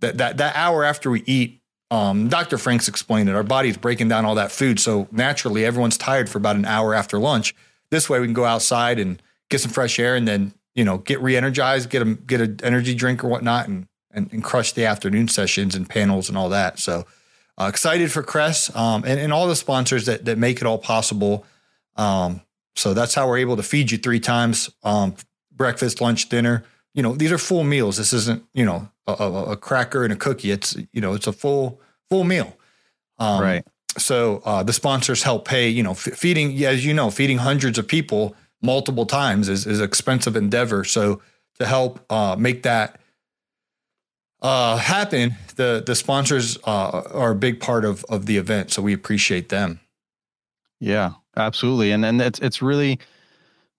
that 0.00 0.18
that 0.18 0.36
that 0.38 0.56
hour 0.56 0.84
after 0.84 1.10
we 1.10 1.22
eat. 1.26 1.60
Um, 1.88 2.28
Dr. 2.28 2.58
Franks 2.58 2.88
explained 2.88 3.28
it. 3.28 3.36
Our 3.36 3.44
body's 3.44 3.76
breaking 3.76 4.08
down 4.08 4.24
all 4.24 4.34
that 4.34 4.50
food, 4.50 4.80
so 4.80 5.06
naturally 5.12 5.64
everyone's 5.64 5.96
tired 5.96 6.28
for 6.28 6.38
about 6.38 6.56
an 6.56 6.64
hour 6.64 6.94
after 6.94 7.18
lunch. 7.18 7.54
This 7.90 8.10
way, 8.10 8.18
we 8.18 8.26
can 8.26 8.34
go 8.34 8.44
outside 8.44 8.98
and 8.98 9.22
get 9.50 9.60
some 9.60 9.70
fresh 9.70 9.98
air, 9.98 10.16
and 10.16 10.26
then 10.26 10.52
you 10.74 10.84
know 10.84 10.98
get 10.98 11.20
re-energized, 11.20 11.88
get 11.90 12.02
a 12.02 12.14
get 12.14 12.40
an 12.40 12.60
energy 12.62 12.94
drink 12.94 13.22
or 13.22 13.28
whatnot, 13.28 13.68
and 13.68 13.86
and, 14.16 14.32
and 14.32 14.42
crush 14.42 14.72
the 14.72 14.84
afternoon 14.86 15.28
sessions 15.28 15.76
and 15.76 15.88
panels 15.88 16.28
and 16.28 16.36
all 16.36 16.48
that. 16.48 16.80
So 16.80 17.06
uh, 17.58 17.66
excited 17.68 18.10
for 18.10 18.22
Kress 18.22 18.74
um, 18.74 19.04
and, 19.06 19.20
and 19.20 19.32
all 19.32 19.46
the 19.46 19.54
sponsors 19.54 20.06
that, 20.06 20.24
that 20.24 20.38
make 20.38 20.60
it 20.60 20.66
all 20.66 20.78
possible. 20.78 21.44
Um, 21.94 22.40
so 22.74 22.94
that's 22.94 23.14
how 23.14 23.28
we're 23.28 23.38
able 23.38 23.56
to 23.56 23.62
feed 23.62 23.90
you 23.90 23.98
three 23.98 24.20
times 24.20 24.70
um, 24.82 25.14
breakfast, 25.52 26.00
lunch, 26.00 26.28
dinner. 26.28 26.64
You 26.94 27.02
know, 27.02 27.14
these 27.14 27.32
are 27.32 27.38
full 27.38 27.64
meals. 27.64 27.96
This 27.96 28.12
isn't, 28.12 28.42
you 28.52 28.64
know, 28.64 28.88
a, 29.06 29.12
a, 29.12 29.44
a 29.52 29.56
cracker 29.56 30.02
and 30.02 30.12
a 30.12 30.16
cookie. 30.16 30.50
It's, 30.50 30.76
you 30.92 31.00
know, 31.00 31.14
it's 31.14 31.26
a 31.26 31.32
full, 31.32 31.80
full 32.10 32.24
meal. 32.24 32.56
Um, 33.18 33.42
right. 33.42 33.64
So 33.98 34.42
uh, 34.44 34.62
the 34.62 34.72
sponsors 34.72 35.22
help 35.22 35.46
pay, 35.46 35.68
you 35.68 35.82
know, 35.82 35.92
f- 35.92 35.98
feeding, 35.98 36.62
as 36.64 36.84
you 36.84 36.92
know, 36.92 37.10
feeding 37.10 37.38
hundreds 37.38 37.78
of 37.78 37.88
people 37.88 38.34
multiple 38.60 39.06
times 39.06 39.48
is, 39.48 39.66
is 39.66 39.80
expensive 39.80 40.36
endeavor. 40.36 40.84
So 40.84 41.22
to 41.58 41.66
help 41.66 42.04
uh, 42.10 42.36
make 42.38 42.62
that 42.64 43.00
uh, 44.46 44.76
happen, 44.76 45.34
the 45.56 45.82
the 45.84 45.96
sponsors 45.96 46.56
uh, 46.64 47.02
are 47.12 47.32
a 47.32 47.34
big 47.34 47.58
part 47.58 47.84
of 47.84 48.04
of 48.04 48.26
the 48.26 48.36
event, 48.36 48.70
so 48.70 48.80
we 48.80 48.92
appreciate 48.92 49.48
them. 49.48 49.80
Yeah, 50.78 51.14
absolutely, 51.36 51.90
and 51.90 52.04
and 52.04 52.22
it's 52.22 52.38
it's 52.38 52.62
really 52.62 53.00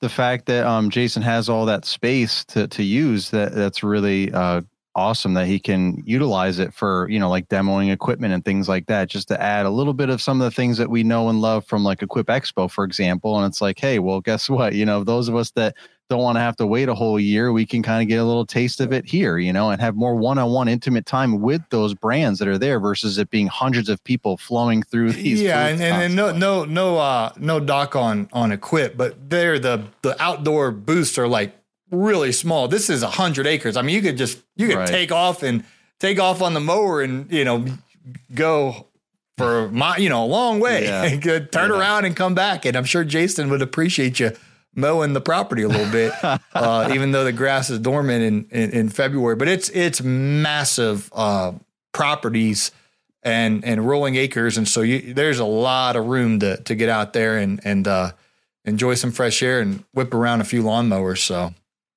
the 0.01 0.09
fact 0.09 0.45
that 0.47 0.65
um, 0.65 0.89
Jason 0.89 1.21
has 1.21 1.47
all 1.47 1.65
that 1.67 1.85
space 1.85 2.43
to 2.45 2.67
to 2.67 2.83
use 2.83 3.29
that 3.29 3.55
that's 3.55 3.81
really 3.81 4.29
uh, 4.33 4.61
awesome 4.93 5.35
that 5.35 5.45
he 5.45 5.57
can 5.57 6.03
utilize 6.05 6.59
it 6.59 6.73
for 6.73 7.07
you 7.09 7.19
know 7.19 7.29
like 7.29 7.47
demoing 7.47 7.89
equipment 7.89 8.33
and 8.33 8.43
things 8.43 8.67
like 8.67 8.87
that 8.87 9.07
just 9.07 9.29
to 9.29 9.41
add 9.41 9.65
a 9.65 9.69
little 9.69 9.93
bit 9.93 10.09
of 10.09 10.21
some 10.21 10.41
of 10.41 10.45
the 10.45 10.51
things 10.51 10.77
that 10.77 10.89
we 10.89 11.03
know 11.03 11.29
and 11.29 11.39
love 11.39 11.63
from 11.65 11.83
like 11.83 12.01
equip 12.01 12.27
expo 12.27 12.69
for 12.69 12.83
example 12.83 13.37
and 13.37 13.45
it's 13.45 13.61
like 13.61 13.79
hey 13.79 13.99
well 13.99 14.19
guess 14.19 14.49
what 14.49 14.73
you 14.73 14.85
know 14.85 15.03
those 15.03 15.29
of 15.29 15.35
us 15.35 15.51
that 15.51 15.75
don't 16.09 16.21
want 16.21 16.35
to 16.35 16.39
have 16.39 16.55
to 16.55 16.65
wait 16.65 16.89
a 16.89 16.95
whole 16.95 17.19
year 17.19 17.51
we 17.51 17.65
can 17.65 17.83
kind 17.83 18.01
of 18.01 18.07
get 18.07 18.17
a 18.17 18.23
little 18.23 18.45
taste 18.45 18.79
of 18.79 18.93
it 18.93 19.05
here 19.05 19.37
you 19.37 19.51
know 19.51 19.69
and 19.69 19.81
have 19.81 19.95
more 19.95 20.15
one-on-one 20.15 20.67
intimate 20.67 21.05
time 21.05 21.41
with 21.41 21.61
those 21.69 21.93
brands 21.93 22.39
that 22.39 22.47
are 22.47 22.57
there 22.57 22.79
versus 22.79 23.17
it 23.17 23.29
being 23.29 23.47
hundreds 23.47 23.89
of 23.89 24.03
people 24.03 24.37
flowing 24.37 24.81
through 24.83 25.11
these 25.13 25.41
yeah 25.41 25.67
and, 25.67 25.81
and, 25.81 26.03
and, 26.03 26.15
no 26.15 26.31
no 26.31 26.65
no 26.65 26.97
uh 26.97 27.31
no 27.37 27.59
doc 27.59 27.95
on 27.95 28.29
on 28.33 28.51
equip 28.51 28.95
but 28.95 29.29
they're 29.29 29.59
the 29.59 29.83
the 30.01 30.21
outdoor 30.21 30.71
booths 30.71 31.17
are 31.17 31.27
like 31.27 31.53
really 31.91 32.31
small. 32.31 32.67
This 32.67 32.89
is 32.89 33.03
a 33.03 33.09
hundred 33.09 33.47
acres. 33.47 33.77
I 33.77 33.81
mean, 33.81 33.95
you 33.95 34.01
could 34.01 34.17
just 34.17 34.41
you 34.55 34.67
could 34.67 34.77
right. 34.77 34.87
take 34.87 35.11
off 35.11 35.43
and 35.43 35.63
take 35.99 36.19
off 36.19 36.41
on 36.41 36.53
the 36.53 36.59
mower 36.59 37.01
and 37.01 37.31
you 37.31 37.45
know 37.45 37.65
go 38.33 38.87
for 39.37 39.69
my 39.69 39.97
you 39.97 40.09
know 40.09 40.23
a 40.23 40.27
long 40.27 40.59
way. 40.59 40.85
Yeah. 40.85 41.15
could 41.17 41.51
turn 41.51 41.71
yeah. 41.71 41.77
around 41.77 42.05
and 42.05 42.15
come 42.15 42.35
back. 42.35 42.65
And 42.65 42.75
I'm 42.75 42.85
sure 42.85 43.03
Jason 43.03 43.49
would 43.49 43.61
appreciate 43.61 44.19
you 44.19 44.31
mowing 44.77 45.11
the 45.11 45.19
property 45.19 45.63
a 45.63 45.67
little 45.67 45.91
bit, 45.91 46.13
uh, 46.53 46.89
even 46.93 47.11
though 47.11 47.25
the 47.25 47.33
grass 47.33 47.69
is 47.69 47.79
dormant 47.79 48.23
in, 48.23 48.47
in, 48.51 48.71
in 48.71 48.89
February. 48.89 49.35
But 49.35 49.49
it's 49.49 49.69
it's 49.69 50.01
massive 50.01 51.11
uh, 51.13 51.53
properties 51.91 52.71
and 53.23 53.65
and 53.65 53.85
rolling 53.85 54.15
acres, 54.15 54.57
and 54.57 54.67
so 54.67 54.81
you, 54.81 55.13
there's 55.13 55.39
a 55.39 55.45
lot 55.45 55.97
of 55.97 56.05
room 56.05 56.39
to 56.39 56.57
to 56.63 56.75
get 56.75 56.87
out 56.87 57.11
there 57.11 57.37
and 57.37 57.59
and 57.65 57.87
uh, 57.87 58.11
enjoy 58.63 58.93
some 58.93 59.11
fresh 59.11 59.43
air 59.43 59.59
and 59.59 59.83
whip 59.93 60.13
around 60.13 60.39
a 60.39 60.45
few 60.45 60.63
lawnmowers. 60.63 61.17
So 61.17 61.53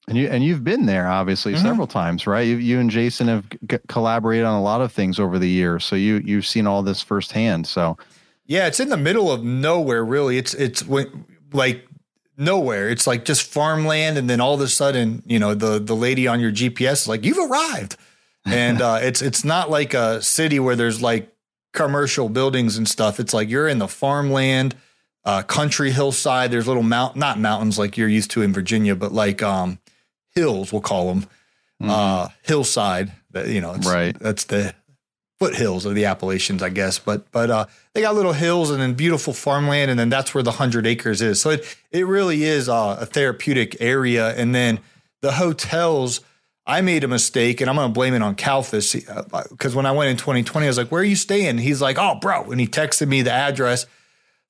and 0.09 0.19
you 0.19 0.27
and 0.27 0.43
you've 0.43 0.64
been 0.64 0.87
there 0.87 1.07
obviously 1.07 1.53
mm-hmm. 1.53 1.62
several 1.62 1.87
times, 1.87 2.27
right? 2.27 2.47
You, 2.47 2.57
you 2.57 2.81
and 2.81 2.90
Jason 2.90 3.29
have 3.29 3.49
g- 3.69 3.79
collaborated 3.87 4.45
on 4.45 4.55
a 4.55 4.62
lot 4.62 4.81
of 4.81 4.93
things 4.93 5.21
over 5.21 5.38
the 5.38 5.49
years, 5.49 5.85
so 5.85 5.95
you 5.95 6.16
you've 6.25 6.47
seen 6.47 6.66
all 6.66 6.83
this 6.83 7.01
firsthand. 7.01 7.66
So, 7.66 7.97
yeah, 8.47 8.66
it's 8.66 8.81
in 8.81 8.88
the 8.88 8.97
middle 8.97 9.31
of 9.31 9.45
nowhere. 9.45 10.05
Really, 10.05 10.37
it's 10.37 10.53
it's 10.55 10.88
like 11.53 11.87
nowhere. 12.40 12.88
It's 12.88 13.07
like 13.07 13.24
just 13.24 13.42
farmland, 13.42 14.18
and 14.18 14.29
then 14.29 14.40
all 14.40 14.55
of 14.55 14.61
a 14.61 14.68
sudden, 14.68 15.22
you 15.26 15.38
know, 15.38 15.55
the 15.55 15.79
the 15.79 15.94
lady 15.94 16.26
on 16.26 16.40
your 16.40 16.50
GPS 16.50 17.03
is 17.03 17.09
like, 17.09 17.24
"You've 17.24 17.50
arrived," 17.50 17.96
and 18.44 18.83
uh, 18.83 18.98
it's 19.03 19.22
it's 19.22 19.44
not 19.44 19.70
like 19.70 19.94
a 19.94 20.20
city 20.22 20.59
where 20.59 20.74
there's 20.74 21.00
like 21.00 21.33
commercial 21.72 22.29
buildings 22.29 22.76
and 22.76 22.88
stuff. 22.88 23.20
It's 23.20 23.35
like 23.35 23.48
you're 23.48 23.68
in 23.68 23.79
the 23.79 23.88
farmland, 23.88 24.74
uh, 25.24 25.42
country 25.42 25.92
hillside. 25.92 26.50
There's 26.50 26.66
little 26.66 26.83
mount, 26.83 27.16
not 27.16 27.38
mountains 27.38 27.79
like 27.79 27.96
you're 27.96 28.09
used 28.09 28.31
to 28.33 28.42
in 28.42 28.53
Virginia, 28.53 28.96
but 28.96 29.12
like 29.12 29.42
um, 29.42 29.79
hills, 30.35 30.72
we'll 30.72 30.83
call 30.83 31.09
them, 31.09 31.22
mm-hmm. 31.81 31.90
uh, 31.90 32.29
hillside. 32.42 33.12
That 33.33 33.48
you 33.48 33.61
know, 33.61 33.74
right. 33.74 34.18
That's 34.18 34.44
the 34.44 34.74
foothills 35.40 35.87
of 35.87 35.94
the 35.94 36.05
Appalachians, 36.05 36.62
I 36.62 36.68
guess. 36.68 36.98
But 36.98 37.31
but 37.33 37.50
uh, 37.50 37.66
they 37.94 38.03
got 38.03 38.14
little 38.14 38.35
hills 38.35 38.70
and 38.70 38.81
then 38.81 38.94
beautiful 38.94 39.33
farmland, 39.33 39.90
and 39.90 39.98
then 39.98 40.11
that's 40.11 40.35
where 40.35 40.42
the 40.42 40.53
hundred 40.53 40.87
acres 40.87 41.22
is. 41.22 41.40
So 41.40 41.50
it 41.50 41.76
it 41.90 42.07
really 42.07 42.44
is 42.44 42.68
uh, 42.68 42.98
a 43.00 43.07
therapeutic 43.07 43.81
area. 43.81 44.35
And 44.37 44.55
then 44.55 44.81
the 45.20 45.33
hotels. 45.33 46.20
I 46.66 46.83
made 46.83 47.03
a 47.03 47.09
mistake, 47.09 47.61
and 47.61 47.68
I'm 47.68 47.74
going 47.74 47.88
to 47.88 47.92
blame 47.92 48.14
it 48.14 48.22
on 48.22 48.37
Kalfas 48.37 48.92
because 49.48 49.74
uh, 49.74 49.76
when 49.76 49.87
I 49.87 49.92
went 49.92 50.11
in 50.11 50.16
2020, 50.16 50.66
I 50.66 50.68
was 50.68 50.79
like, 50.79 50.92
"Where 50.92 51.00
are 51.00 51.05
you 51.05 51.16
staying?" 51.16 51.59
He's 51.59 51.81
like, 51.81 51.96
"Oh, 51.98 52.16
bro," 52.20 52.44
and 52.44 52.61
he 52.61 52.68
texted 52.68 53.09
me 53.09 53.22
the 53.22 53.33
address. 53.33 53.87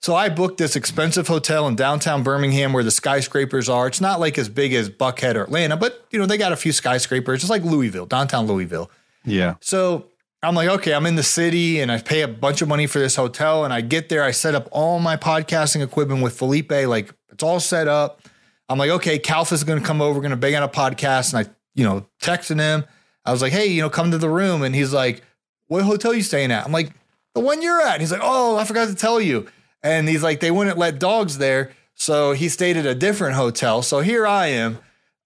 So 0.02 0.16
I 0.16 0.28
booked 0.28 0.58
this 0.58 0.76
expensive 0.76 1.28
hotel 1.28 1.66
in 1.66 1.76
downtown 1.76 2.22
Birmingham 2.22 2.74
where 2.74 2.84
the 2.84 2.90
skyscrapers 2.90 3.70
are. 3.70 3.86
It's 3.86 4.00
not 4.02 4.20
like 4.20 4.36
as 4.36 4.50
big 4.50 4.74
as 4.74 4.90
Buckhead 4.90 5.34
or 5.34 5.44
Atlanta, 5.44 5.78
but 5.78 6.04
you 6.10 6.18
know, 6.18 6.26
they 6.26 6.36
got 6.36 6.52
a 6.52 6.56
few 6.56 6.72
skyscrapers. 6.72 7.42
It's 7.42 7.50
like 7.50 7.62
Louisville, 7.64 8.06
downtown 8.06 8.46
Louisville. 8.46 8.90
Yeah. 9.24 9.54
So 9.60 10.09
I'm 10.42 10.54
like, 10.54 10.68
okay, 10.68 10.94
I'm 10.94 11.04
in 11.06 11.16
the 11.16 11.22
city 11.22 11.80
and 11.80 11.92
I 11.92 12.00
pay 12.00 12.22
a 12.22 12.28
bunch 12.28 12.62
of 12.62 12.68
money 12.68 12.86
for 12.86 12.98
this 12.98 13.16
hotel. 13.16 13.64
And 13.64 13.74
I 13.74 13.82
get 13.82 14.08
there, 14.08 14.22
I 14.22 14.30
set 14.30 14.54
up 14.54 14.68
all 14.72 14.98
my 14.98 15.16
podcasting 15.16 15.82
equipment 15.82 16.22
with 16.22 16.36
Felipe, 16.36 16.70
like 16.70 17.12
it's 17.30 17.42
all 17.42 17.60
set 17.60 17.88
up. 17.88 18.22
I'm 18.68 18.78
like, 18.78 18.90
okay, 18.90 19.18
Kalfas 19.18 19.66
gonna 19.66 19.80
come 19.80 20.00
over, 20.00 20.20
gonna 20.20 20.36
bang 20.36 20.56
on 20.56 20.62
a 20.62 20.68
podcast. 20.68 21.34
And 21.34 21.46
I, 21.46 21.50
you 21.74 21.84
know, 21.84 22.06
texting 22.22 22.58
him. 22.58 22.84
I 23.24 23.32
was 23.32 23.42
like, 23.42 23.52
hey, 23.52 23.66
you 23.66 23.82
know, 23.82 23.90
come 23.90 24.12
to 24.12 24.18
the 24.18 24.30
room. 24.30 24.62
And 24.62 24.74
he's 24.74 24.92
like, 24.92 25.22
what 25.66 25.84
hotel 25.84 26.14
you 26.14 26.22
staying 26.22 26.50
at? 26.50 26.64
I'm 26.64 26.72
like, 26.72 26.92
the 27.34 27.40
one 27.40 27.62
you're 27.62 27.80
at. 27.80 27.94
And 27.94 28.00
he's 28.00 28.12
like, 28.12 28.22
oh, 28.22 28.56
I 28.56 28.64
forgot 28.64 28.88
to 28.88 28.94
tell 28.94 29.20
you. 29.20 29.46
And 29.82 30.08
he's 30.08 30.22
like, 30.22 30.40
they 30.40 30.50
wouldn't 30.50 30.78
let 30.78 30.98
dogs 30.98 31.38
there. 31.38 31.72
So 31.94 32.32
he 32.32 32.48
stayed 32.48 32.76
at 32.76 32.86
a 32.86 32.94
different 32.94 33.36
hotel. 33.36 33.82
So 33.82 34.00
here 34.00 34.26
I 34.26 34.46
am. 34.46 34.78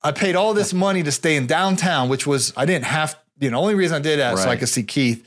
I 0.02 0.12
paid 0.12 0.36
all 0.36 0.52
this 0.52 0.74
money 0.74 1.02
to 1.02 1.12
stay 1.12 1.36
in 1.36 1.46
downtown, 1.46 2.08
which 2.08 2.26
was, 2.26 2.52
I 2.56 2.66
didn't 2.66 2.84
have, 2.84 3.18
you 3.38 3.50
know, 3.50 3.60
only 3.60 3.74
reason 3.74 3.96
I 3.96 4.00
did 4.00 4.18
that 4.18 4.34
right. 4.34 4.42
so 4.42 4.48
I 4.48 4.56
could 4.56 4.68
see 4.68 4.82
Keith. 4.82 5.26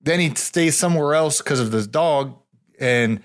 Then 0.00 0.20
he 0.20 0.34
stays 0.34 0.76
somewhere 0.76 1.14
else 1.14 1.40
because 1.40 1.60
of 1.60 1.70
this 1.70 1.86
dog. 1.86 2.36
And 2.78 3.20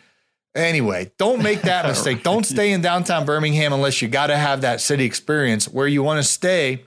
anyway, 0.56 1.12
don't 1.18 1.44
make 1.44 1.62
that 1.64 1.86
mistake. 1.88 2.24
Don't 2.24 2.46
stay 2.46 2.72
in 2.72 2.82
downtown 2.82 3.26
Birmingham 3.26 3.74
unless 3.74 4.02
you 4.02 4.08
got 4.08 4.28
to 4.28 4.38
have 4.38 4.62
that 4.62 4.82
city 4.82 5.06
experience. 5.06 5.68
Where 5.68 5.88
you 5.88 6.04
want 6.04 6.20
to 6.20 6.24
stay 6.24 6.84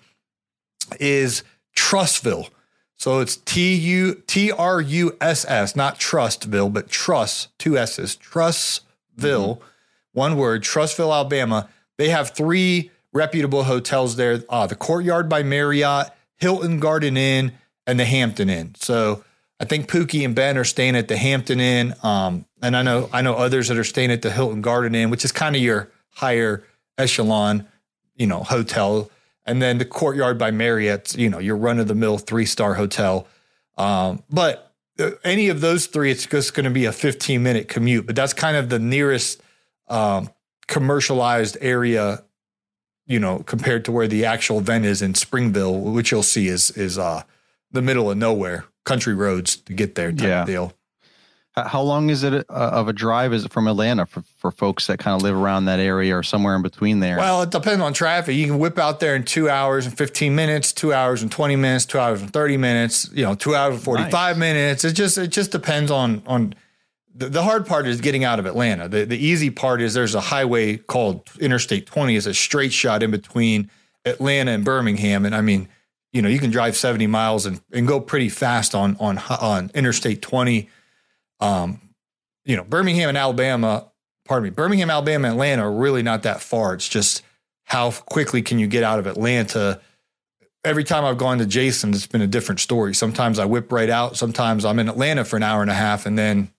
is 0.98 1.44
Trussville. 1.76 2.48
So 2.96 3.20
it's 3.20 3.36
T 3.36 3.74
U 3.74 4.22
T 4.26 4.50
R 4.50 4.80
U 4.80 5.16
S 5.20 5.44
S, 5.46 5.76
not 5.76 5.98
Trustville, 5.98 6.72
but 6.72 6.88
Truss, 6.88 7.48
two 7.58 7.76
S's, 7.76 8.16
Trussville, 8.16 8.80
mm-hmm. 9.18 9.64
one 10.12 10.36
word, 10.36 10.62
Trussville, 10.62 11.12
Alabama. 11.12 11.68
They 11.98 12.08
have 12.08 12.30
three 12.30 12.90
reputable 13.12 13.64
hotels 13.64 14.16
there 14.16 14.42
uh, 14.48 14.66
the 14.66 14.74
Courtyard 14.74 15.28
by 15.28 15.42
Marriott, 15.42 16.10
Hilton 16.44 16.78
Garden 16.78 17.16
Inn, 17.16 17.52
and 17.86 17.98
the 17.98 18.04
Hampton 18.04 18.50
Inn. 18.50 18.74
So 18.76 19.24
I 19.58 19.64
think 19.64 19.90
Pookie 19.90 20.24
and 20.24 20.34
Ben 20.34 20.58
are 20.58 20.64
staying 20.64 20.94
at 20.94 21.08
the 21.08 21.16
Hampton 21.16 21.58
Inn. 21.58 21.94
Um, 22.02 22.44
and 22.60 22.76
I 22.76 22.82
know 22.82 23.08
I 23.12 23.22
know 23.22 23.34
others 23.34 23.68
that 23.68 23.78
are 23.78 23.84
staying 23.84 24.10
at 24.10 24.20
the 24.20 24.30
Hilton 24.30 24.60
Garden 24.60 24.94
Inn, 24.94 25.08
which 25.08 25.24
is 25.24 25.32
kind 25.32 25.56
of 25.56 25.62
your 25.62 25.90
higher 26.10 26.62
echelon, 26.98 27.66
you 28.14 28.26
know, 28.26 28.42
hotel 28.42 29.10
and 29.46 29.60
then 29.60 29.78
the 29.78 29.84
Courtyard 29.84 30.38
by 30.38 30.50
Marriott, 30.50 31.16
you 31.16 31.28
know, 31.28 31.38
your 31.38 31.56
run 31.56 31.78
of 31.78 31.88
the 31.88 31.94
mill 31.94 32.18
three 32.18 32.46
star 32.46 32.74
hotel. 32.74 33.26
Um, 33.76 34.22
but 34.30 34.72
uh, 34.98 35.12
any 35.22 35.48
of 35.48 35.60
those 35.60 35.86
three, 35.86 36.10
it's 36.10 36.26
just 36.26 36.54
going 36.54 36.64
to 36.64 36.70
be 36.70 36.84
a 36.84 36.92
15 36.92 37.42
minute 37.42 37.68
commute. 37.68 38.06
But 38.06 38.16
that's 38.16 38.32
kind 38.32 38.56
of 38.56 38.68
the 38.68 38.78
nearest 38.78 39.42
um, 39.88 40.30
commercialized 40.66 41.56
area, 41.60 42.22
you 43.06 43.18
know, 43.18 43.40
compared 43.40 43.84
to 43.84 43.92
where 43.92 44.08
the 44.08 44.24
actual 44.24 44.58
event 44.58 44.84
is 44.84 45.02
in 45.02 45.14
Springville, 45.14 45.78
which 45.80 46.10
you'll 46.10 46.22
see 46.22 46.48
is 46.48 46.70
is 46.72 46.98
uh, 46.98 47.22
the 47.70 47.82
middle 47.82 48.10
of 48.10 48.16
nowhere, 48.16 48.64
country 48.84 49.14
roads 49.14 49.56
to 49.56 49.72
get 49.74 49.94
there 49.94 50.12
type 50.12 50.28
yeah. 50.28 50.44
deal. 50.44 50.72
How 51.56 51.82
long 51.82 52.10
is 52.10 52.24
it 52.24 52.34
uh, 52.34 52.42
of 52.50 52.88
a 52.88 52.92
drive? 52.92 53.32
Is 53.32 53.44
it 53.44 53.52
from 53.52 53.68
Atlanta 53.68 54.06
for, 54.06 54.24
for 54.38 54.50
folks 54.50 54.88
that 54.88 54.98
kind 54.98 55.14
of 55.14 55.22
live 55.22 55.36
around 55.36 55.66
that 55.66 55.78
area 55.78 56.16
or 56.16 56.24
somewhere 56.24 56.56
in 56.56 56.62
between 56.62 56.98
there? 56.98 57.16
Well, 57.16 57.42
it 57.42 57.50
depends 57.50 57.80
on 57.80 57.92
traffic. 57.92 58.34
You 58.34 58.46
can 58.46 58.58
whip 58.58 58.76
out 58.76 58.98
there 58.98 59.14
in 59.14 59.22
two 59.22 59.48
hours 59.48 59.86
and 59.86 59.96
15 59.96 60.34
minutes, 60.34 60.72
two 60.72 60.92
hours 60.92 61.22
and 61.22 61.30
20 61.30 61.54
minutes, 61.54 61.86
two 61.86 62.00
hours 62.00 62.22
and 62.22 62.32
30 62.32 62.56
minutes, 62.56 63.08
you 63.12 63.22
know, 63.22 63.36
two 63.36 63.54
hours 63.54 63.76
and 63.76 63.84
45 63.84 64.12
nice. 64.12 64.36
minutes. 64.36 64.84
It 64.84 64.94
just, 64.94 65.16
it 65.16 65.28
just 65.28 65.52
depends 65.52 65.92
on, 65.92 66.24
on 66.26 66.56
the, 67.14 67.28
the 67.28 67.42
hard 67.42 67.66
part 67.66 67.86
is 67.86 68.00
getting 68.00 68.24
out 68.24 68.38
of 68.38 68.46
Atlanta. 68.46 68.88
The, 68.88 69.04
the 69.04 69.18
easy 69.18 69.50
part 69.50 69.80
is 69.80 69.94
there's 69.94 70.14
a 70.14 70.20
highway 70.20 70.76
called 70.76 71.30
Interstate 71.40 71.86
20 71.86 72.16
is 72.16 72.26
a 72.26 72.34
straight 72.34 72.72
shot 72.72 73.02
in 73.02 73.10
between 73.10 73.70
Atlanta 74.04 74.50
and 74.50 74.64
Birmingham. 74.64 75.24
And 75.24 75.34
I 75.34 75.40
mean, 75.40 75.68
you 76.12 76.22
know, 76.22 76.28
you 76.28 76.38
can 76.38 76.50
drive 76.50 76.76
70 76.76 77.06
miles 77.06 77.46
and, 77.46 77.60
and 77.72 77.86
go 77.86 78.00
pretty 78.00 78.28
fast 78.28 78.74
on, 78.74 78.96
on, 78.98 79.18
on 79.18 79.70
Interstate 79.74 80.22
20 80.22 80.68
um, 81.40 81.80
you 82.44 82.56
know, 82.56 82.64
Birmingham 82.64 83.08
and 83.08 83.18
Alabama, 83.18 83.90
pardon 84.24 84.44
me, 84.44 84.50
Birmingham, 84.50 84.90
Alabama, 84.90 85.28
Atlanta 85.28 85.62
are 85.62 85.72
really 85.72 86.02
not 86.02 86.22
that 86.22 86.40
far. 86.40 86.74
It's 86.74 86.88
just 86.88 87.22
how 87.64 87.90
quickly 87.90 88.42
can 88.42 88.58
you 88.58 88.66
get 88.66 88.82
out 88.82 88.98
of 88.98 89.06
Atlanta? 89.06 89.80
Every 90.64 90.84
time 90.84 91.04
I've 91.04 91.18
gone 91.18 91.38
to 91.38 91.46
Jason, 91.46 91.90
it's 91.90 92.06
been 92.06 92.22
a 92.22 92.26
different 92.26 92.60
story. 92.60 92.94
Sometimes 92.94 93.38
I 93.38 93.44
whip 93.44 93.72
right 93.72 93.90
out. 93.90 94.16
Sometimes 94.16 94.64
I'm 94.64 94.78
in 94.78 94.88
Atlanta 94.88 95.24
for 95.24 95.36
an 95.36 95.42
hour 95.42 95.62
and 95.62 95.70
a 95.70 95.74
half 95.74 96.06
and 96.06 96.18
then, 96.18 96.50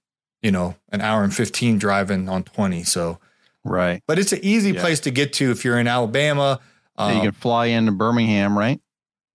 you 0.45 0.51
know, 0.51 0.75
an 0.91 1.01
hour 1.01 1.23
and 1.23 1.33
15 1.33 1.79
driving 1.79 2.29
on 2.29 2.43
20. 2.43 2.83
So, 2.83 3.17
right. 3.63 4.03
But 4.05 4.19
it's 4.19 4.31
an 4.31 4.41
easy 4.43 4.73
yeah. 4.73 4.79
place 4.79 4.99
to 4.99 5.11
get 5.11 5.33
to 5.33 5.49
if 5.49 5.65
you're 5.65 5.79
in 5.79 5.87
Alabama. 5.87 6.59
Um, 6.97 7.15
you 7.15 7.21
can 7.23 7.31
fly 7.31 7.65
into 7.65 7.91
Birmingham, 7.91 8.55
right? 8.55 8.79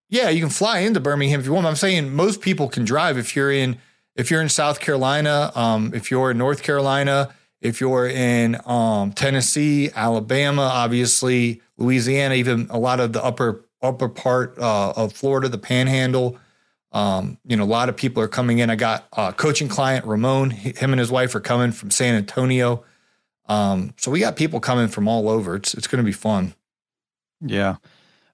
Yeah, 0.09 0.29
you 0.29 0.39
can 0.39 0.51
fly 0.51 0.79
into 0.79 1.01
Birmingham 1.01 1.41
if 1.41 1.47
you 1.47 1.53
want. 1.53 1.67
I'm 1.67 1.75
saying 1.75 2.15
most 2.15 2.41
people 2.41 2.69
can 2.69 2.85
drive 2.85 3.19
if 3.19 3.35
you're 3.35 3.51
in 3.51 3.79
if 4.15 4.31
you're 4.31 4.41
in 4.41 4.49
South 4.49 4.79
Carolina, 4.79 5.51
um, 5.57 5.93
if 5.95 6.13
you're 6.13 6.31
in 6.31 6.39
North 6.39 6.63
Carolina, 6.63 7.35
if 7.61 7.81
you're 7.81 8.07
in 8.07 8.57
um, 8.65 9.13
Tennessee, 9.13 9.91
Alabama, 9.93 10.63
obviously 10.63 11.61
Louisiana, 11.77 12.37
even 12.37 12.69
a 12.71 12.79
lot 12.79 13.01
of 13.01 13.13
the 13.13 13.25
upper 13.25 13.65
upper 13.83 14.09
part 14.09 14.57
uh, 14.61 14.93
of 14.97 15.13
Florida, 15.13 15.49
the 15.49 15.59
Panhandle. 15.59 16.39
Um, 16.93 17.39
you 17.47 17.57
know, 17.57 17.63
a 17.63 17.67
lot 17.67 17.89
of 17.89 17.97
people 17.97 18.23
are 18.23 18.29
coming 18.29 18.59
in. 18.59 18.71
I 18.71 18.77
got 18.77 19.07
a 19.13 19.33
coaching 19.33 19.69
client 19.69 20.05
Ramon. 20.05 20.51
Him 20.51 20.93
and 20.93 20.99
his 20.99 21.11
wife 21.11 21.35
are 21.35 21.41
coming 21.41 21.73
from 21.73 21.91
San 21.91 22.17
Antonio. 22.17 22.85
Um, 23.47 23.95
so 23.97 24.11
we 24.11 24.21
got 24.21 24.37
people 24.37 24.61
coming 24.61 24.89
from 24.89 25.09
all 25.09 25.29
over. 25.29 25.57
It's 25.57 25.75
it's 25.75 25.87
going 25.87 26.03
to 26.03 26.07
be 26.07 26.13
fun. 26.13 26.55
Yeah, 27.41 27.77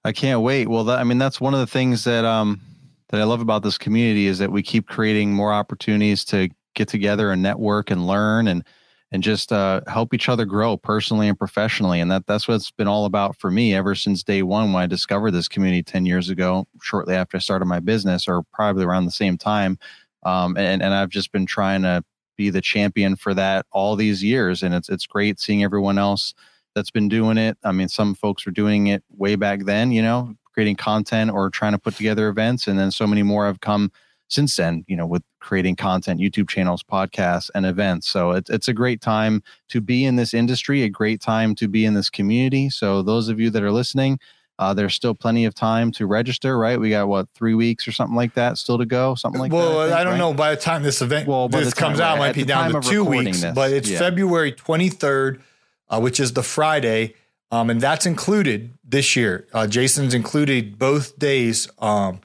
I 0.03 0.11
can't 0.11 0.41
wait. 0.41 0.67
Well, 0.67 0.83
that, 0.85 0.99
I 0.99 1.03
mean, 1.03 1.17
that's 1.17 1.39
one 1.39 1.53
of 1.53 1.59
the 1.59 1.67
things 1.67 2.03
that 2.03 2.25
um, 2.25 2.61
that 3.09 3.21
I 3.21 3.23
love 3.23 3.41
about 3.41 3.63
this 3.63 3.77
community 3.77 4.27
is 4.27 4.39
that 4.39 4.51
we 4.51 4.63
keep 4.63 4.87
creating 4.87 5.33
more 5.33 5.53
opportunities 5.53 6.25
to 6.25 6.49
get 6.75 6.87
together 6.87 7.31
and 7.31 7.41
network 7.41 7.89
and 7.89 8.05
learn 8.05 8.47
and 8.47 8.63
and 9.11 9.23
just 9.23 9.53
uh, 9.53 9.81
help 9.87 10.13
each 10.13 10.27
other 10.27 10.45
grow 10.45 10.75
personally 10.75 11.27
and 11.27 11.37
professionally. 11.37 11.99
And 11.99 12.11
that 12.11 12.27
that's 12.27 12.47
what 12.47 12.55
it's 12.55 12.71
been 12.71 12.87
all 12.87 13.05
about 13.05 13.37
for 13.37 13.49
me 13.49 13.73
ever 13.73 13.95
since 13.95 14.23
day 14.23 14.43
one 14.43 14.73
when 14.73 14.83
I 14.83 14.87
discovered 14.87 15.31
this 15.31 15.47
community 15.47 15.83
10 15.83 16.05
years 16.05 16.29
ago, 16.29 16.67
shortly 16.81 17.15
after 17.15 17.37
I 17.37 17.39
started 17.39 17.65
my 17.65 17.79
business, 17.79 18.27
or 18.27 18.43
probably 18.53 18.83
around 18.83 19.05
the 19.05 19.11
same 19.11 19.37
time. 19.37 19.77
Um, 20.23 20.57
and, 20.57 20.81
and 20.81 20.93
I've 20.93 21.09
just 21.09 21.31
been 21.31 21.45
trying 21.45 21.83
to 21.83 22.03
be 22.35 22.49
the 22.49 22.61
champion 22.61 23.15
for 23.15 23.33
that 23.33 23.65
all 23.71 23.95
these 23.95 24.23
years. 24.23 24.61
And 24.61 24.75
it's, 24.75 24.89
it's 24.89 25.05
great 25.05 25.39
seeing 25.39 25.63
everyone 25.63 25.97
else 25.97 26.33
that's 26.75 26.91
been 26.91 27.07
doing 27.07 27.37
it. 27.37 27.57
I 27.63 27.71
mean, 27.71 27.87
some 27.87 28.13
folks 28.13 28.45
were 28.45 28.51
doing 28.51 28.87
it 28.87 29.03
way 29.09 29.35
back 29.35 29.65
then, 29.65 29.91
you 29.91 30.01
know, 30.01 30.35
creating 30.53 30.75
content 30.75 31.31
or 31.31 31.49
trying 31.49 31.71
to 31.71 31.79
put 31.79 31.95
together 31.95 32.27
events. 32.27 32.67
And 32.67 32.77
then 32.77 32.91
so 32.91 33.07
many 33.07 33.23
more 33.23 33.45
have 33.45 33.61
come 33.61 33.91
since 34.27 34.55
then, 34.55 34.83
you 34.87 34.95
know, 34.95 35.05
with 35.05 35.23
creating 35.39 35.75
content, 35.75 36.19
YouTube 36.19 36.49
channels, 36.49 36.83
podcasts, 36.83 37.49
and 37.55 37.65
events. 37.65 38.09
So 38.09 38.31
it's 38.31 38.49
it's 38.49 38.67
a 38.67 38.73
great 38.73 39.01
time 39.01 39.41
to 39.69 39.81
be 39.81 40.05
in 40.05 40.15
this 40.15 40.33
industry, 40.33 40.83
a 40.83 40.89
great 40.89 41.21
time 41.21 41.55
to 41.55 41.67
be 41.67 41.85
in 41.85 41.93
this 41.93 42.09
community. 42.09 42.69
So 42.69 43.01
those 43.01 43.29
of 43.29 43.39
you 43.39 43.49
that 43.51 43.63
are 43.63 43.71
listening, 43.71 44.19
uh, 44.59 44.73
there's 44.73 44.93
still 44.93 45.13
plenty 45.13 45.45
of 45.45 45.53
time 45.53 45.91
to 45.93 46.07
register, 46.07 46.57
right? 46.57 46.79
We 46.79 46.89
got 46.89 47.07
what 47.07 47.27
three 47.35 47.53
weeks 47.53 47.87
or 47.87 47.91
something 47.91 48.15
like 48.15 48.33
that 48.33 48.57
still 48.57 48.77
to 48.77 48.85
go, 48.85 49.15
something 49.15 49.39
like 49.39 49.51
well, 49.51 49.79
that. 49.79 49.79
I, 49.79 49.85
think, 49.87 49.99
I 49.99 50.03
don't 50.03 50.13
right? 50.13 50.17
know. 50.17 50.33
By 50.33 50.55
the 50.55 50.61
time 50.61 50.83
this 50.83 51.01
event 51.01 51.27
Well, 51.27 51.47
this 51.47 51.73
time- 51.73 51.89
comes 51.89 51.99
out, 51.99 52.17
right, 52.17 52.25
it 52.25 52.27
might 52.27 52.35
be 52.35 52.43
down 52.43 52.73
to 52.73 52.81
two 52.81 53.03
weeks. 53.03 53.41
this, 53.41 53.53
But 53.53 53.71
it's 53.71 53.89
yeah. 53.89 53.99
February 53.99 54.51
23rd, 54.51 55.41
uh, 55.89 55.99
which 55.99 56.19
is 56.19 56.33
the 56.33 56.43
Friday, 56.43 57.13
um, 57.51 57.69
and 57.69 57.79
that's 57.79 58.05
included 58.05 58.73
this 58.83 59.15
year. 59.15 59.47
Uh, 59.53 59.67
Jason's 59.67 60.13
included 60.13 60.77
both 60.79 61.17
days 61.19 61.69
um, 61.79 62.19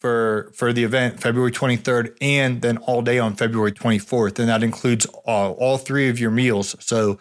for 0.00 0.50
for 0.54 0.72
the 0.72 0.82
event, 0.82 1.20
February 1.20 1.52
23rd, 1.52 2.16
and 2.20 2.62
then 2.62 2.78
all 2.78 3.02
day 3.02 3.18
on 3.18 3.36
February 3.36 3.72
24th, 3.72 4.38
and 4.38 4.48
that 4.48 4.62
includes 4.62 5.04
all, 5.24 5.52
all 5.52 5.78
three 5.78 6.08
of 6.08 6.18
your 6.18 6.30
meals. 6.30 6.74
So 6.80 7.20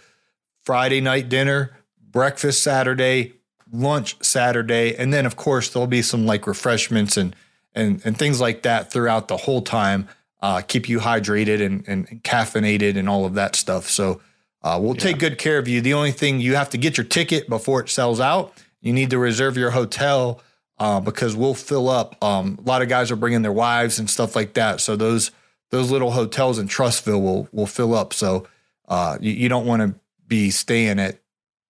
Friday 0.63 1.01
night 1.01 1.29
dinner, 1.29 1.77
breakfast 2.01 2.63
Saturday, 2.63 3.33
lunch 3.71 4.15
Saturday, 4.23 4.95
and 4.95 5.13
then 5.13 5.25
of 5.25 5.35
course 5.35 5.69
there'll 5.69 5.87
be 5.87 6.01
some 6.01 6.25
like 6.25 6.47
refreshments 6.47 7.17
and 7.17 7.35
and 7.75 8.01
and 8.05 8.17
things 8.17 8.39
like 8.39 8.63
that 8.63 8.91
throughout 8.91 9.27
the 9.27 9.37
whole 9.37 9.61
time. 9.61 10.07
Uh, 10.41 10.61
keep 10.61 10.87
you 10.87 10.99
hydrated 10.99 11.61
and, 11.61 11.85
and, 11.85 12.07
caffeinated 12.23 12.97
and 12.97 13.09
all 13.09 13.25
of 13.25 13.33
that 13.33 13.57
stuff. 13.57 13.89
So 13.89 14.21
uh, 14.63 14.79
we'll 14.81 14.95
take 14.95 15.19
good 15.19 15.37
care 15.37 15.57
of 15.57 15.67
you. 15.67 15.81
The 15.81 15.93
only 15.93 16.13
thing 16.13 16.39
you 16.39 16.55
have 16.55 16.69
to 16.69 16.77
get 16.77 16.95
your 16.95 17.05
ticket 17.05 17.49
before 17.49 17.81
it 17.81 17.89
sells 17.89 18.21
out. 18.21 18.53
You 18.79 18.93
need 18.93 19.09
to 19.09 19.17
reserve 19.17 19.57
your 19.57 19.71
hotel 19.71 20.41
uh, 20.79 20.99
because 20.99 21.35
we'll 21.35 21.53
fill 21.53 21.89
up. 21.89 22.15
Um, 22.23 22.57
a 22.63 22.67
lot 22.67 22.81
of 22.81 22.89
guys 22.89 23.11
are 23.11 23.15
bringing 23.15 23.41
their 23.41 23.51
wives 23.51 23.99
and 23.99 24.09
stuff 24.09 24.35
like 24.35 24.53
that. 24.53 24.79
So 24.81 24.95
those 24.95 25.31
those 25.71 25.91
little 25.91 26.11
hotels 26.11 26.57
in 26.59 26.67
Trussville 26.67 27.21
will 27.21 27.47
will 27.51 27.67
fill 27.67 27.93
up. 27.93 28.13
So 28.13 28.47
uh, 28.87 29.17
you, 29.21 29.31
you 29.31 29.49
don't 29.49 29.65
want 29.65 29.81
to 29.81 29.99
be 30.27 30.49
staying 30.51 30.99
at 30.99 31.19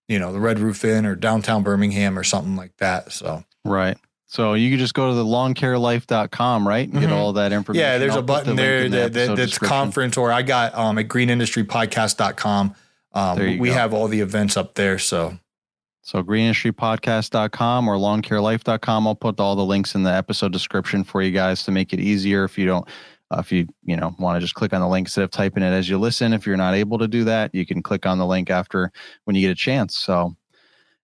you 0.07 0.19
know 0.19 0.31
the 0.33 0.39
Red 0.39 0.59
Roof 0.59 0.83
Inn 0.85 1.05
or 1.05 1.15
downtown 1.15 1.63
Birmingham 1.63 2.17
or 2.17 2.23
something 2.23 2.55
like 2.55 2.75
that. 2.77 3.11
So 3.11 3.43
Right. 3.65 3.97
So 4.31 4.53
you 4.53 4.69
can 4.69 4.77
just 4.77 4.93
go 4.93 5.09
to 5.09 5.15
the 5.15 5.25
lawncarelife.com, 5.25 6.67
right? 6.67 6.87
And 6.87 6.99
get 7.01 7.09
Mhm. 7.09 7.13
all 7.13 7.33
that 7.33 7.51
information. 7.51 7.81
yeah, 7.83 7.97
there's 7.97 8.13
I'll 8.13 8.19
a 8.19 8.21
put 8.21 8.27
the 8.27 8.33
button 8.51 8.55
there 8.57 8.83
the 8.83 8.89
that, 8.89 9.13
that 9.13 9.35
that's 9.35 9.57
conference 9.57 10.17
or 10.17 10.31
I 10.31 10.43
got 10.43 10.75
um, 10.77 10.99
at 10.99 11.07
greenindustrypodcast.com. 11.07 12.75
Um, 13.13 13.37
There 13.37 13.47
you 13.47 13.59
we 13.59 13.69
go. 13.69 13.73
have 13.73 13.93
all 13.93 14.07
the 14.07 14.21
events 14.21 14.55
up 14.55 14.75
there. 14.75 14.99
So 14.99 15.37
So 16.01 16.23
greenindustrypodcast.com 16.23 17.87
or 17.87 17.95
lawncarelife.com. 17.95 19.07
I'll 19.07 19.15
put 19.15 19.39
all 19.39 19.55
the 19.55 19.65
links 19.65 19.95
in 19.95 20.03
the 20.03 20.13
episode 20.13 20.51
description 20.51 21.03
for 21.03 21.21
you 21.21 21.31
guys 21.31 21.63
to 21.63 21.71
make 21.71 21.93
it 21.93 21.99
easier 21.99 22.43
if 22.45 22.57
you 22.57 22.65
don't 22.65 22.87
uh, 23.31 23.37
if 23.39 23.51
you 23.51 23.67
you 23.83 23.95
know 23.95 24.15
want 24.17 24.35
to 24.35 24.39
just 24.39 24.55
click 24.55 24.73
on 24.73 24.81
the 24.81 24.87
link 24.87 25.07
instead 25.07 25.23
of 25.23 25.31
typing 25.31 25.63
it 25.63 25.71
as 25.71 25.89
you 25.89 25.97
listen. 25.99 26.33
If 26.33 26.45
you're 26.45 26.57
not 26.57 26.73
able 26.73 26.97
to 26.97 27.07
do 27.07 27.23
that, 27.25 27.53
you 27.53 27.65
can 27.65 27.83
click 27.83 28.05
on 28.05 28.17
the 28.17 28.25
link 28.25 28.49
after 28.49 28.91
when 29.25 29.35
you 29.35 29.41
get 29.41 29.51
a 29.51 29.55
chance. 29.55 29.95
So 29.95 30.35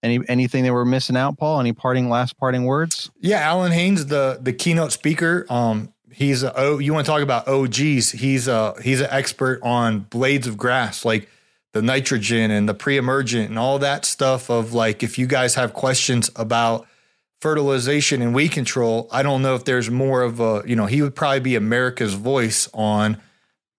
any 0.02 0.20
anything 0.28 0.64
that 0.64 0.74
we're 0.74 0.86
missing 0.86 1.18
out, 1.18 1.38
Paul? 1.38 1.60
Any 1.60 1.74
parting 1.74 2.10
last 2.10 2.38
parting 2.38 2.66
words? 2.66 3.12
Yeah, 3.20 3.40
Alan 3.40 3.72
Haynes, 3.72 4.08
the 4.08 4.40
the 4.42 4.54
keynote 4.54 4.92
speaker. 4.92 5.46
Um, 5.50 5.94
he's 6.12 6.44
a, 6.44 6.54
oh, 6.56 6.80
you 6.80 6.94
want 6.94 7.06
to 7.06 7.12
talk 7.12 7.22
about 7.22 7.48
OGs? 7.48 8.12
He's 8.12 8.48
a 8.48 8.76
he's 8.82 9.02
an 9.02 9.10
expert 9.12 9.60
on 9.64 10.00
blades 10.02 10.48
of 10.48 10.58
grass, 10.58 11.06
like 11.06 11.30
the 11.76 11.82
nitrogen 11.82 12.52
and 12.52 12.70
the 12.70 12.74
pre-emergent 12.74 13.50
and 13.50 13.60
all 13.60 13.80
that 13.80 14.06
stuff. 14.06 14.50
Of 14.50 14.74
like, 14.74 15.04
if 15.04 15.20
you 15.20 15.28
guys 15.28 15.56
have 15.56 15.74
questions 15.74 16.32
about 16.38 16.88
fertilization 17.42 18.22
and 18.22 18.34
weed 18.34 18.54
control, 18.54 19.10
I 19.12 19.24
don't 19.24 19.42
know 19.42 19.56
if 19.56 19.66
there's 19.66 19.92
more 19.92 20.22
of 20.22 20.40
a 20.40 20.64
you 20.66 20.78
know 20.78 20.86
he 20.86 21.02
would 21.02 21.16
probably 21.16 21.42
be 21.42 21.56
America's 21.58 22.14
voice 22.14 22.70
on 22.74 23.18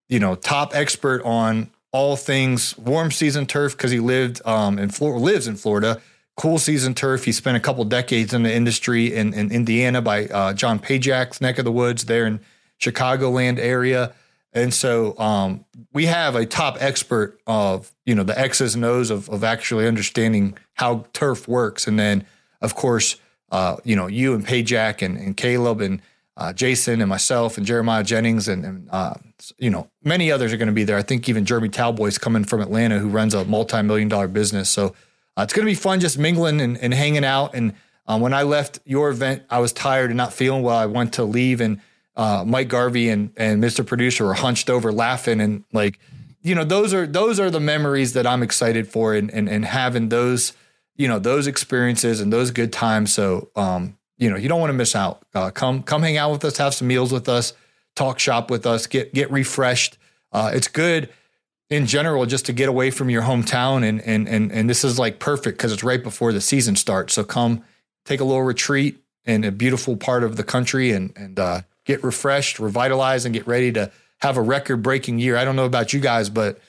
you 0.09 0.19
know 0.19 0.35
top 0.35 0.75
expert 0.75 1.23
on 1.23 1.71
all 1.91 2.15
things 2.15 2.77
warm 2.77 3.09
season 3.09 3.47
turf 3.47 3.75
because 3.75 3.89
he 3.89 3.99
lived 3.99 4.45
um 4.45 4.77
in 4.77 4.91
Florida 4.91 5.19
lives 5.19 5.47
in 5.47 5.55
Florida 5.55 5.99
cool 6.35 6.59
season 6.59 6.93
turf. 6.93 7.23
He 7.25 7.31
spent 7.31 7.57
a 7.57 7.59
couple 7.59 7.83
decades 7.83 8.31
in 8.31 8.43
the 8.43 8.53
industry 8.53 9.11
in, 9.11 9.33
in 9.33 9.51
Indiana 9.51 10.03
by 10.03 10.27
uh, 10.27 10.53
John 10.53 10.77
Pajak's 10.77 11.41
neck 11.41 11.57
of 11.57 11.65
the 11.65 11.71
woods 11.71 12.05
there 12.05 12.27
in 12.27 12.41
Chicagoland 12.79 13.57
area. 13.57 14.13
And 14.57 14.73
so 14.73 15.17
um, 15.19 15.65
we 15.93 16.07
have 16.07 16.35
a 16.35 16.45
top 16.45 16.77
expert 16.79 17.39
of, 17.45 17.93
you 18.05 18.15
know, 18.15 18.23
the 18.23 18.37
X's 18.37 18.75
and 18.75 18.83
O's 18.83 19.11
of, 19.11 19.29
of 19.29 19.43
actually 19.43 19.87
understanding 19.87 20.57
how 20.73 21.05
turf 21.13 21.47
works. 21.47 21.87
And 21.87 21.99
then, 21.99 22.25
of 22.61 22.75
course, 22.75 23.17
uh, 23.51 23.77
you 23.83 23.95
know, 23.95 24.07
you 24.07 24.33
and 24.33 24.45
Pajak 24.45 25.01
and, 25.01 25.17
and 25.17 25.37
Caleb 25.37 25.81
and 25.81 26.01
uh, 26.35 26.53
Jason 26.53 27.01
and 27.01 27.09
myself 27.09 27.57
and 27.57 27.65
Jeremiah 27.65 28.03
Jennings 28.03 28.47
and, 28.47 28.65
and 28.65 28.89
uh, 28.91 29.13
you 29.57 29.69
know, 29.69 29.89
many 30.03 30.31
others 30.31 30.51
are 30.53 30.57
going 30.57 30.67
to 30.67 30.73
be 30.73 30.83
there. 30.83 30.97
I 30.97 31.01
think 31.03 31.29
even 31.29 31.45
Jeremy 31.45 31.69
Talboy's 31.69 32.17
coming 32.17 32.43
from 32.43 32.61
Atlanta 32.61 32.99
who 32.99 33.09
runs 33.09 33.33
a 33.33 33.45
multi-million 33.45 34.07
dollar 34.07 34.27
business. 34.27 34.69
So 34.69 34.95
uh, 35.37 35.43
it's 35.43 35.53
going 35.53 35.65
to 35.65 35.71
be 35.71 35.75
fun 35.75 35.99
just 35.99 36.17
mingling 36.17 36.61
and, 36.61 36.77
and 36.77 36.93
hanging 36.93 37.25
out. 37.25 37.53
And 37.53 37.73
um, 38.07 38.21
when 38.21 38.33
I 38.33 38.43
left 38.43 38.79
your 38.85 39.09
event, 39.09 39.43
I 39.49 39.59
was 39.59 39.73
tired 39.73 40.09
and 40.09 40.17
not 40.17 40.33
feeling 40.33 40.63
well. 40.63 40.77
I 40.77 40.85
went 40.85 41.13
to 41.13 41.23
leave, 41.23 41.59
and 41.59 41.81
uh, 42.17 42.43
Mike 42.45 42.67
Garvey 42.67 43.09
and 43.09 43.31
and 43.37 43.63
Mr. 43.63 43.85
Producer 43.85 44.25
were 44.25 44.33
hunched 44.33 44.69
over 44.69 44.91
laughing 44.91 45.39
and 45.39 45.63
like, 45.71 45.99
you 46.41 46.55
know, 46.55 46.63
those 46.63 46.93
are 46.93 47.05
those 47.05 47.39
are 47.39 47.51
the 47.51 47.59
memories 47.59 48.13
that 48.13 48.25
I'm 48.25 48.41
excited 48.41 48.87
for, 48.87 49.13
and 49.13 49.31
and 49.31 49.47
and 49.47 49.63
having 49.63 50.09
those, 50.09 50.53
you 50.95 51.07
know, 51.07 51.19
those 51.19 51.45
experiences 51.45 52.19
and 52.19 52.33
those 52.33 52.49
good 52.49 52.73
times. 52.73 53.13
So, 53.13 53.49
um, 53.55 53.97
you 54.17 54.31
know, 54.31 54.35
you 54.35 54.49
don't 54.49 54.59
want 54.59 54.71
to 54.71 54.75
miss 54.75 54.95
out. 54.95 55.21
Uh, 55.35 55.51
come 55.51 55.83
come 55.83 56.01
hang 56.01 56.17
out 56.17 56.31
with 56.31 56.43
us, 56.43 56.57
have 56.57 56.73
some 56.73 56.87
meals 56.87 57.13
with 57.13 57.29
us, 57.29 57.53
talk 57.95 58.17
shop 58.17 58.49
with 58.49 58.65
us, 58.65 58.87
get 58.87 59.13
get 59.13 59.31
refreshed. 59.31 59.97
Uh, 60.31 60.51
it's 60.53 60.67
good 60.67 61.09
in 61.69 61.85
general 61.85 62.25
just 62.25 62.45
to 62.47 62.53
get 62.53 62.67
away 62.67 62.89
from 62.89 63.11
your 63.11 63.21
hometown 63.21 63.87
and 63.87 64.01
and 64.01 64.27
and 64.27 64.51
and 64.51 64.67
this 64.67 64.83
is 64.83 64.97
like 64.97 65.19
perfect 65.19 65.57
because 65.57 65.71
it's 65.71 65.83
right 65.83 66.01
before 66.01 66.33
the 66.33 66.41
season 66.41 66.75
starts. 66.75 67.13
So 67.13 67.23
come 67.23 67.63
take 68.05 68.21
a 68.21 68.23
little 68.23 68.43
retreat 68.43 68.97
in 69.25 69.43
a 69.43 69.51
beautiful 69.51 69.97
part 69.97 70.23
of 70.23 70.35
the 70.35 70.43
country 70.43 70.91
and 70.91 71.13
and 71.15 71.39
uh, 71.39 71.61
get 71.87 72.03
refreshed, 72.03 72.59
revitalized, 72.59 73.25
and 73.25 73.33
get 73.33 73.47
ready 73.47 73.71
to 73.71 73.91
have 74.19 74.37
a 74.37 74.41
record 74.41 74.83
breaking 74.83 75.19
year. 75.19 75.37
I 75.37 75.45
don't 75.45 75.55
know 75.55 75.65
about 75.65 75.93
you 75.93 75.99
guys, 75.99 76.29
but 76.29 76.59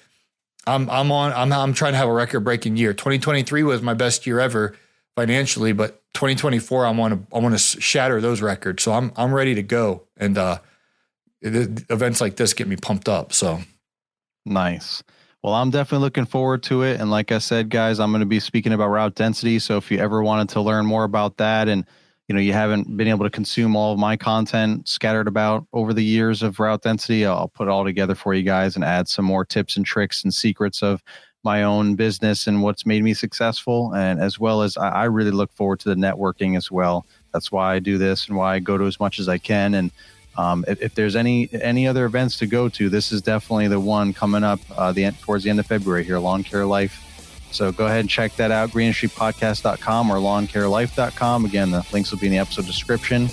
I'm 0.67 0.89
I'm 0.89 1.13
on 1.13 1.33
I'm 1.33 1.53
I'm 1.53 1.75
trying 1.75 1.93
to 1.93 1.99
have 1.99 2.09
a 2.09 2.13
record 2.13 2.41
breaking 2.41 2.77
year. 2.77 2.95
2023 2.95 3.63
was 3.65 3.83
my 3.83 3.95
best 3.95 4.27
year 4.27 4.41
ever 4.41 4.77
financially, 5.17 5.73
but 5.73 6.03
2024 6.15 6.87
I 6.87 6.91
want 6.91 7.15
to 7.15 7.37
I 7.37 7.41
want 7.41 7.59
to 7.59 7.81
shatter 7.81 8.21
those 8.21 8.41
records. 8.41 8.83
So 8.83 8.93
I'm 8.93 9.13
I'm 9.17 9.35
ready 9.35 9.55
to 9.57 9.63
go 9.63 10.05
and 10.17 10.39
uh 10.39 10.59
events 11.41 12.21
like 12.21 12.37
this 12.37 12.55
get 12.55 12.69
me 12.69 12.77
pumped 12.77 13.09
up. 13.09 13.33
So 13.33 13.61
Nice. 14.47 15.03
Well, 15.43 15.55
I'm 15.55 15.71
definitely 15.71 16.05
looking 16.05 16.27
forward 16.27 16.63
to 16.65 16.83
it. 16.83 17.01
And 17.01 17.11
like 17.11 17.31
I 17.31 17.39
said, 17.39 17.71
guys, 17.71 18.01
I'm 18.01 18.11
going 18.11 18.21
to 18.21 18.27
be 18.27 18.41
speaking 18.41 18.73
about 18.73 18.89
route 18.89 19.15
density. 19.15 19.59
So 19.59 19.77
if 19.77 19.91
you 19.91 19.99
ever 19.99 20.23
wanted 20.23 20.49
to 20.51 20.61
learn 20.61 20.85
more 20.85 21.05
about 21.05 21.37
that 21.37 21.69
and 21.69 21.85
you 22.29 22.35
know 22.35 22.41
you 22.41 22.53
haven't 22.53 22.97
been 22.97 23.09
able 23.09 23.25
to 23.25 23.31
consume 23.31 23.75
all 23.75 23.95
of 23.95 23.99
my 23.99 24.17
content 24.17 24.87
scattered 24.87 25.27
about 25.27 25.67
over 25.73 25.93
the 25.95 26.05
years 26.05 26.43
of 26.43 26.61
route 26.61 26.83
density, 26.83 27.27
I'll 27.27 27.49
put 27.49 27.69
it 27.69 27.71
all 27.71 27.85
together 27.85 28.15
for 28.15 28.35
you 28.35 28.43
guys 28.43 28.77
and 28.77 28.85
add 28.85 29.09
some 29.09 29.25
more 29.25 29.45
tips 29.45 29.77
and 29.77 29.85
tricks 29.85 30.23
and 30.23 30.33
secrets 30.33 30.83
of 30.83 31.03
my 31.43 31.63
own 31.63 31.95
business 31.95 32.47
and 32.47 32.63
what's 32.63 32.85
made 32.85 33.03
me 33.03 33.15
successful. 33.15 33.95
And 33.95 34.21
as 34.21 34.39
well 34.39 34.63
as 34.63 34.77
I, 34.77 34.89
I 34.89 35.05
really 35.05 35.31
look 35.31 35.53
forward 35.53 35.81
to 35.81 35.89
the 35.89 35.95
networking 35.95 36.57
as 36.57 36.71
well. 36.71 37.07
That's 37.33 37.51
why 37.51 37.75
I 37.75 37.79
do 37.79 37.97
this 37.97 38.29
and 38.29 38.37
why 38.37 38.57
I 38.57 38.59
go 38.59 38.77
to 38.77 38.85
as 38.85 39.01
much 39.01 39.19
as 39.19 39.29
I 39.29 39.39
can. 39.39 39.75
And 39.75 39.91
um, 40.37 40.65
if, 40.69 40.83
if 40.83 40.95
there's 40.95 41.17
any 41.17 41.49
any 41.53 41.89
other 41.89 42.05
events 42.05 42.37
to 42.39 42.47
go 42.47 42.69
to, 42.69 42.89
this 42.89 43.11
is 43.11 43.23
definitely 43.23 43.69
the 43.69 43.81
one 43.81 44.13
coming 44.13 44.45
up 44.45 44.61
uh, 44.77 44.93
the 44.93 45.11
towards 45.23 45.45
the 45.45 45.51
end 45.51 45.61
of 45.61 45.67
February 45.67 46.05
here, 46.05 46.19
Lawn 46.19 46.45
Care 46.45 46.67
Life. 46.67 47.08
So 47.51 47.73
go 47.73 47.87
ahead 47.87 48.01
and 48.01 48.11
check 48.11 48.37
that 48.37 48.51
out, 48.51 48.71
greenindustrypodcast.com 48.71 50.11
or 50.11 50.17
lawncarelife.com. 50.17 51.45
Again, 51.45 51.71
the 51.71 51.87
links 51.93 52.11
will 52.11 52.19
be 52.19 52.27
in 52.27 52.33
the 52.33 52.39
episode 52.39 52.67
description. 52.67 53.29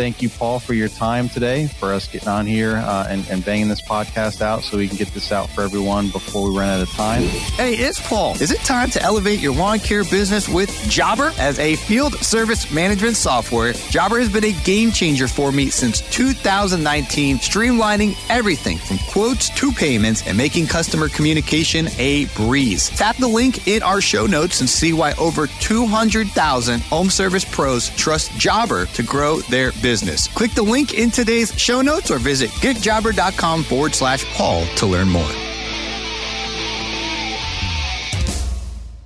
Thank 0.00 0.22
you, 0.22 0.30
Paul, 0.30 0.60
for 0.60 0.72
your 0.72 0.88
time 0.88 1.28
today, 1.28 1.66
for 1.66 1.92
us 1.92 2.08
getting 2.08 2.28
on 2.30 2.46
here 2.46 2.76
uh, 2.76 3.06
and, 3.10 3.28
and 3.28 3.44
banging 3.44 3.68
this 3.68 3.82
podcast 3.82 4.40
out 4.40 4.62
so 4.62 4.78
we 4.78 4.88
can 4.88 4.96
get 4.96 5.08
this 5.08 5.30
out 5.30 5.50
for 5.50 5.60
everyone 5.60 6.08
before 6.08 6.48
we 6.48 6.56
run 6.56 6.70
out 6.70 6.80
of 6.80 6.88
time. 6.92 7.20
Hey, 7.20 7.74
it's 7.74 8.00
Paul. 8.08 8.32
Is 8.40 8.50
it 8.50 8.60
time 8.60 8.88
to 8.92 9.02
elevate 9.02 9.40
your 9.40 9.52
lawn 9.52 9.78
care 9.78 10.02
business 10.04 10.48
with 10.48 10.70
Jobber? 10.88 11.32
As 11.38 11.58
a 11.58 11.76
field 11.76 12.14
service 12.14 12.72
management 12.72 13.16
software, 13.16 13.74
Jobber 13.90 14.18
has 14.20 14.32
been 14.32 14.44
a 14.44 14.52
game 14.64 14.90
changer 14.90 15.28
for 15.28 15.52
me 15.52 15.68
since 15.68 16.00
2019, 16.12 17.36
streamlining 17.36 18.16
everything 18.30 18.78
from 18.78 18.96
quotes 19.10 19.50
to 19.50 19.70
payments 19.70 20.26
and 20.26 20.34
making 20.34 20.66
customer 20.66 21.10
communication 21.10 21.88
a 21.98 22.24
breeze. 22.36 22.88
Tap 22.88 23.18
the 23.18 23.28
link 23.28 23.68
in 23.68 23.82
our 23.82 24.00
show 24.00 24.24
notes 24.24 24.60
and 24.60 24.68
see 24.68 24.94
why 24.94 25.12
over 25.18 25.46
200,000 25.46 26.80
home 26.84 27.10
service 27.10 27.44
pros 27.44 27.90
trust 27.96 28.32
Jobber 28.38 28.86
to 28.86 29.02
grow 29.02 29.40
their 29.40 29.72
business. 29.90 30.28
Click 30.28 30.52
the 30.52 30.62
link 30.62 30.94
in 30.94 31.10
today's 31.10 31.52
show 31.58 31.82
notes 31.82 32.12
or 32.12 32.18
visit 32.18 32.50
getjobber.com 32.62 33.64
forward 33.64 33.92
slash 33.92 34.24
Paul 34.36 34.64
to 34.76 34.86
learn 34.86 35.08
more. 35.08 35.34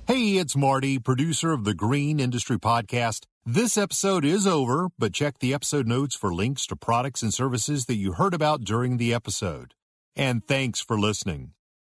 Hey, 0.05 0.37
it's 0.37 0.55
Marty, 0.55 0.99
producer 0.99 1.51
of 1.51 1.63
the 1.63 1.73
Green 1.73 2.19
Industry 2.19 2.59
Podcast. 2.59 3.25
This 3.43 3.79
episode 3.79 4.23
is 4.23 4.45
over, 4.45 4.89
but 4.99 5.11
check 5.11 5.39
the 5.39 5.55
episode 5.55 5.87
notes 5.87 6.15
for 6.15 6.31
links 6.31 6.67
to 6.67 6.75
products 6.75 7.23
and 7.23 7.33
services 7.33 7.85
that 7.87 7.95
you 7.95 8.13
heard 8.13 8.35
about 8.35 8.61
during 8.61 8.97
the 8.97 9.11
episode. 9.11 9.73
And 10.15 10.47
thanks 10.47 10.79
for 10.81 10.99
listening. 10.99 11.54